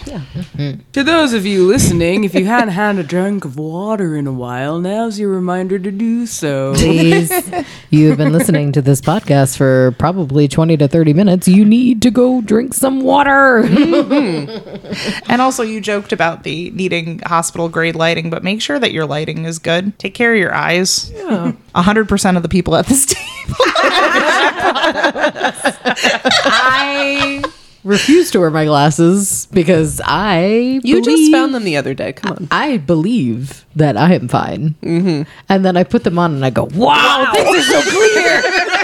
To 0.94 1.04
those 1.04 1.34
of 1.34 1.48
you 1.48 1.66
listening, 1.66 2.24
if 2.24 2.36
you 2.36 2.46
hadn't 2.46 2.70
had 2.70 2.98
a 2.98 3.04
drink 3.04 3.44
of 3.44 3.58
water 3.58 4.16
in 4.16 4.28
a 4.28 4.32
while, 4.32 4.80
now's 4.80 5.20
your 5.20 5.32
reminder 5.32 5.80
to 5.80 5.90
do 5.90 6.28
so. 6.28 6.76
please, 6.76 7.32
you've 7.90 8.18
been 8.18 8.32
listening 8.32 8.72
to 8.74 8.84
this 8.84 9.02
podcast 9.02 9.58
for 9.58 9.96
probably 9.98 10.48
twenty 10.48 10.78
to 10.78 10.88
thirty 10.88 11.12
minutes. 11.12 11.48
You 11.48 11.66
need 11.66 12.04
to 12.04 12.12
go 12.12 12.42
drink 12.42 12.76
some 12.76 13.02
water. 13.02 13.64
Mm-hmm. 13.64 15.32
And 15.32 15.42
also 15.42 15.64
you 15.64 15.82
joked 15.82 16.14
about 16.14 16.44
the 16.44 16.70
needing 16.72 17.20
hospital 17.20 17.68
grade 17.68 17.96
lighting, 17.96 18.30
but 18.30 18.44
make 18.44 18.62
sure 18.62 18.78
that 18.78 18.92
your 18.92 19.08
lighting 19.08 19.46
is 19.46 19.58
good. 19.58 19.98
Take 19.98 20.14
care 20.14 20.34
of 20.34 20.40
your 20.40 20.54
eyes. 20.54 21.12
A 21.20 21.82
hundred 21.82 22.08
percent 22.08 22.38
of 22.38 22.44
the 22.44 22.50
people 22.50 22.76
at 22.76 22.86
this 22.86 23.08
table. 23.08 23.26
I 26.48 27.44
refuse 27.86 28.32
to 28.32 28.40
wear 28.40 28.50
my 28.50 28.66
glasses 28.66 29.48
because 29.54 30.02
I 30.04 30.82
You 30.84 31.02
just 31.02 31.32
found 31.32 31.54
them 31.54 31.64
the 31.64 31.78
other 31.78 31.94
day. 31.94 32.12
Come 32.14 32.32
on. 32.32 32.48
I 32.52 32.78
believe 32.78 33.66
that 33.76 33.96
I 33.96 34.14
am 34.14 34.28
fine. 34.28 34.76
Mm-hmm. 34.82 35.30
And 35.48 35.66
then 35.66 35.78
I 35.78 35.84
put 35.84 36.04
them 36.04 36.20
on 36.20 36.34
and 36.34 36.46
I 36.46 36.50
go, 36.50 36.66
wow, 36.74 37.32
things 37.34 37.56
are 37.58 37.62
so 37.62 37.82
clear. 37.90 38.42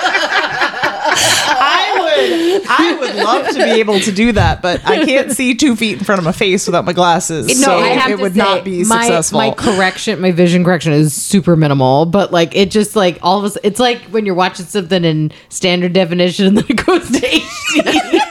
I 2.80 2.98
would 3.00 3.16
love 3.16 3.48
to 3.50 3.56
be 3.56 3.80
able 3.80 4.00
to 4.00 4.12
do 4.12 4.32
that, 4.34 4.62
but 4.62 4.86
I 4.86 5.06
can't 5.06 5.32
see 5.32 5.56
two 5.56 5.76
feet 5.76 6.00
in 6.00 6.04
front 6.04 6.20
of 6.20 6.26
my 6.26 6.32
face 6.32 6.68
without 6.68 6.86
my 6.86 6.94
glasses. 6.94 7.62
so 7.62 7.78
I 7.78 7.90
have 7.90 8.12
it 8.12 8.18
to 8.18 8.22
would 8.24 8.34
say, 8.34 8.40
not 8.40 8.64
be 8.64 8.84
my, 8.84 9.02
successful. 9.02 9.40
My 9.40 9.52
correction, 9.52 10.20
my 10.22 10.32
vision 10.32 10.64
correction 10.64 10.94
is 10.94 11.14
super 11.14 11.56
minimal, 11.56 12.06
but 12.06 12.32
like 12.32 12.56
it 12.56 12.72
just 12.72 12.96
like 12.96 13.20
all 13.22 13.40
of 13.40 13.46
us, 13.46 13.58
it's 13.64 13.80
like 13.80 14.02
when 14.06 14.26
you're 14.26 14.36
watching 14.36 14.66
something 14.66 15.04
in 15.04 15.32
standard 15.50 15.94
definition 15.94 16.48
and 16.48 16.58
then 16.58 16.66
it 16.70 16.86
goes 16.86 17.10
to 17.10 17.20
HD. 17.20 17.42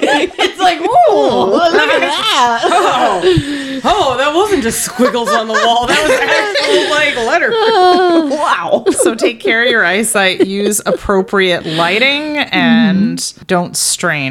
it's 0.03 0.61
like, 0.61 0.81
whoa, 0.81 1.47
look 1.47 1.73
at 1.73 2.03
oh. 2.03 3.21
that. 3.23 3.57
Oh, 3.83 4.11
oh, 4.13 4.17
that 4.19 4.35
wasn't 4.35 4.63
just 4.63 4.85
squiggles 4.85 5.29
on 5.31 5.47
the 5.47 5.55
wall. 5.55 5.87
That 5.87 6.03
was 6.03 6.11
actual 6.11 6.91
like 6.91 7.17
letter. 7.27 7.51
wow. 8.37 8.85
So 8.91 9.15
take 9.15 9.41
care 9.41 9.65
of 9.65 9.71
your 9.71 9.85
eyesight, 9.85 10.47
use 10.47 10.81
appropriate 10.85 11.65
lighting 11.65 12.39
and 12.39 13.47
don't 13.47 13.77
strain. 13.77 14.30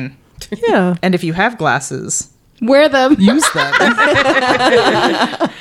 Yeah. 0.68 0.96
And 1.02 1.16
if 1.16 1.24
you 1.24 1.34
have 1.34 1.58
glasses, 1.58 2.30
Wear 2.62 2.90
them. 2.90 3.16
use 3.20 3.50
them. 3.54 3.74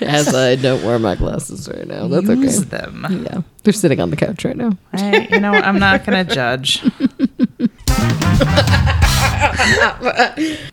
As 0.01 0.35
I 0.35 0.57
don't 0.57 0.83
wear 0.85 0.99
my 0.99 1.15
glasses 1.15 1.69
right 1.69 1.87
now. 1.87 2.09
That's 2.09 2.29
use 2.29 2.61
okay. 2.61 2.69
them. 2.69 3.25
Yeah. 3.25 3.43
They're 3.63 3.73
sitting 3.73 4.01
on 4.01 4.11
the 4.11 4.17
couch 4.17 4.45
right 4.45 4.57
now. 4.57 4.77
I, 4.93 5.29
you 5.31 5.41
know, 5.41 5.53
I'm 5.53 5.79
not 5.79 6.05
going 6.05 6.27
to 6.27 6.35
judge. 6.35 6.83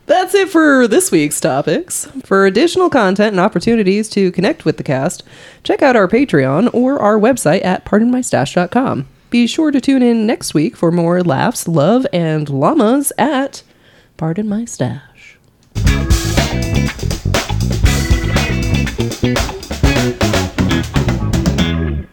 That's 0.06 0.34
it 0.34 0.50
for 0.50 0.88
this 0.88 1.12
week's 1.12 1.40
topics. 1.40 2.06
For 2.24 2.46
additional 2.46 2.90
content 2.90 3.34
and 3.34 3.40
opportunities 3.40 4.10
to 4.10 4.32
connect 4.32 4.66
with 4.66 4.78
the 4.78 4.84
cast, 4.84 5.24
check 5.64 5.82
out 5.84 5.96
our 5.96 6.08
Patreon 6.08 6.74
or 6.74 7.00
our 7.00 7.20
website 7.20 7.64
at 7.64 7.86
pardonmystash.com. 7.86 9.08
Be 9.30 9.48
sure 9.48 9.72
to 9.72 9.82
tune 9.82 10.02
in 10.02 10.26
next 10.26 10.54
week 10.54 10.76
for 10.76 10.92
more 10.92 11.22
laughs, 11.22 11.68
love, 11.68 12.08
and 12.14 12.50
llamas 12.50 13.12
at 13.18 13.64
Pardon 14.18 14.48
My 14.48 14.64
Stash. 14.64 15.38